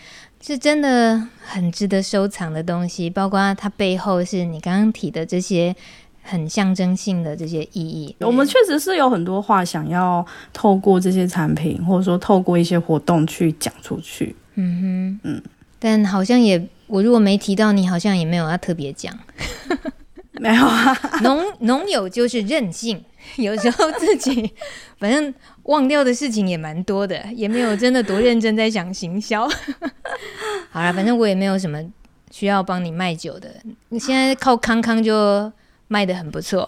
[0.45, 3.09] 是真的很值得收藏的东西。
[3.09, 5.75] 包括它背后是你刚刚提的这些。
[6.25, 14.33] 很象征性的这些意义，我们确实是有很多话想要透过这些产品，或者说透过一些活动去讲出去。
[14.55, 15.43] 嗯哼，嗯，
[15.79, 19.13] 但好像也，我如果没提到你，好像也没有要特别讲。
[20.39, 23.03] 没有啊， 农农友就是任性，
[23.35, 24.49] 有时候自己
[24.97, 25.33] 反正
[25.63, 29.47] 忘掉的事情也蛮多的，也没有真的多认真在想行销。
[30.69, 31.83] 好了，反正我也没有什么
[32.31, 33.49] 需要帮你卖酒的，
[33.89, 35.51] 你现在靠康康就。
[35.89, 36.67] 卖的很不错，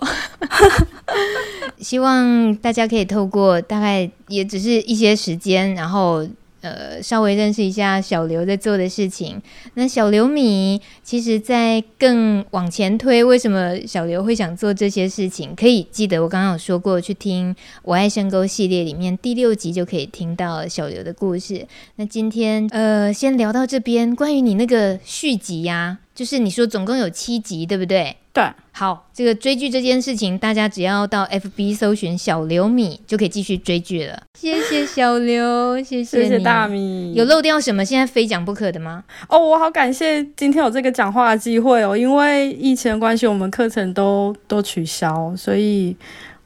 [1.80, 6.28] 希望大家可以透过大概也只是一些时间，然后。
[6.66, 9.40] 呃，稍微认识一下小刘在做的事情。
[9.76, 15.54] 那小刘米，其实，在更往前推，为什么小刘会想做这些事情？
[15.56, 17.54] 可以记得我刚刚有说过，去听
[17.84, 21.68] 《我爱深沟》系列里面第六集就可以听到小刘的故事。
[21.98, 24.16] 那今天，呃，先聊到这边。
[24.16, 28.16] 关于你那个续集呀、就是你说总共有七集，对不对？
[28.32, 28.44] 对。
[28.72, 34.24] 好，这个追剧这件事情，大家只要到 FB 搜寻小刘米，就可以继续追剧了。
[34.40, 36.24] 谢谢小刘， 谢谢。
[36.24, 37.14] 谢谢大米。
[37.14, 39.04] 有漏掉什么现在非讲不可的吗？
[39.28, 45.96] 哦，我好感谢今天有这个讲话的机会哦，因为疫情的关系，我们课程都都取消，所以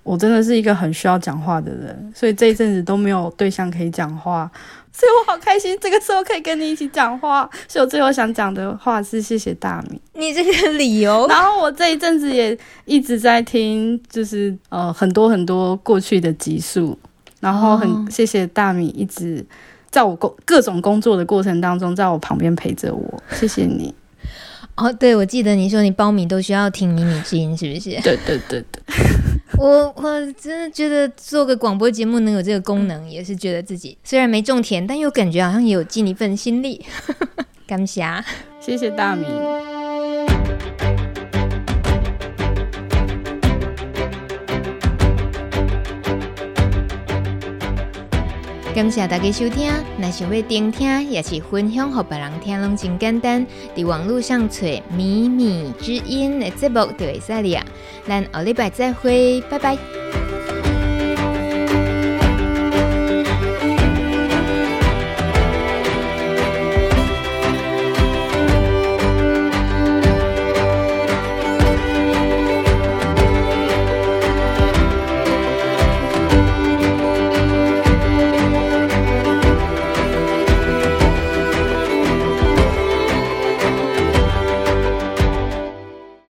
[0.04, 4.50] 我真的是一个很需要讲话的人，所以这一阵子都没有对象可以讲话。
[5.00, 7.50] 所以我好开心，这个时候可以跟你一起讲话。
[7.70, 11.26] 所以我最后想讲的话是谢谢大米，你这个理由。
[11.28, 17.00] 然后我这一阵子也一直在听，就是呃很多很多过去的集数，
[17.40, 19.46] 然后很谢谢大米一直
[19.90, 23.24] 在我工各种工作的过程当中，在我旁边陪着我。
[23.32, 23.96] 谢谢你。
[24.76, 27.92] 哦，对，我记得你说你苞米都需要听迷你之音，是不是？
[28.02, 28.84] 对对对对。
[29.58, 36.86] 我我真的觉得做个广播节目能有这个功能，也是觉得自己虽然没种田，但又感觉好像也有尽一份心力。
[37.68, 38.04] 感谢，
[38.60, 39.26] 谢谢大米。
[48.76, 53.46] 感谢大家收听，若想要听听，也是分享给别人听，拢真简单。
[53.76, 57.66] 在网络上找“米米之音”的节目就会使了。
[58.08, 60.39] 咱下礼拜再会，拜拜。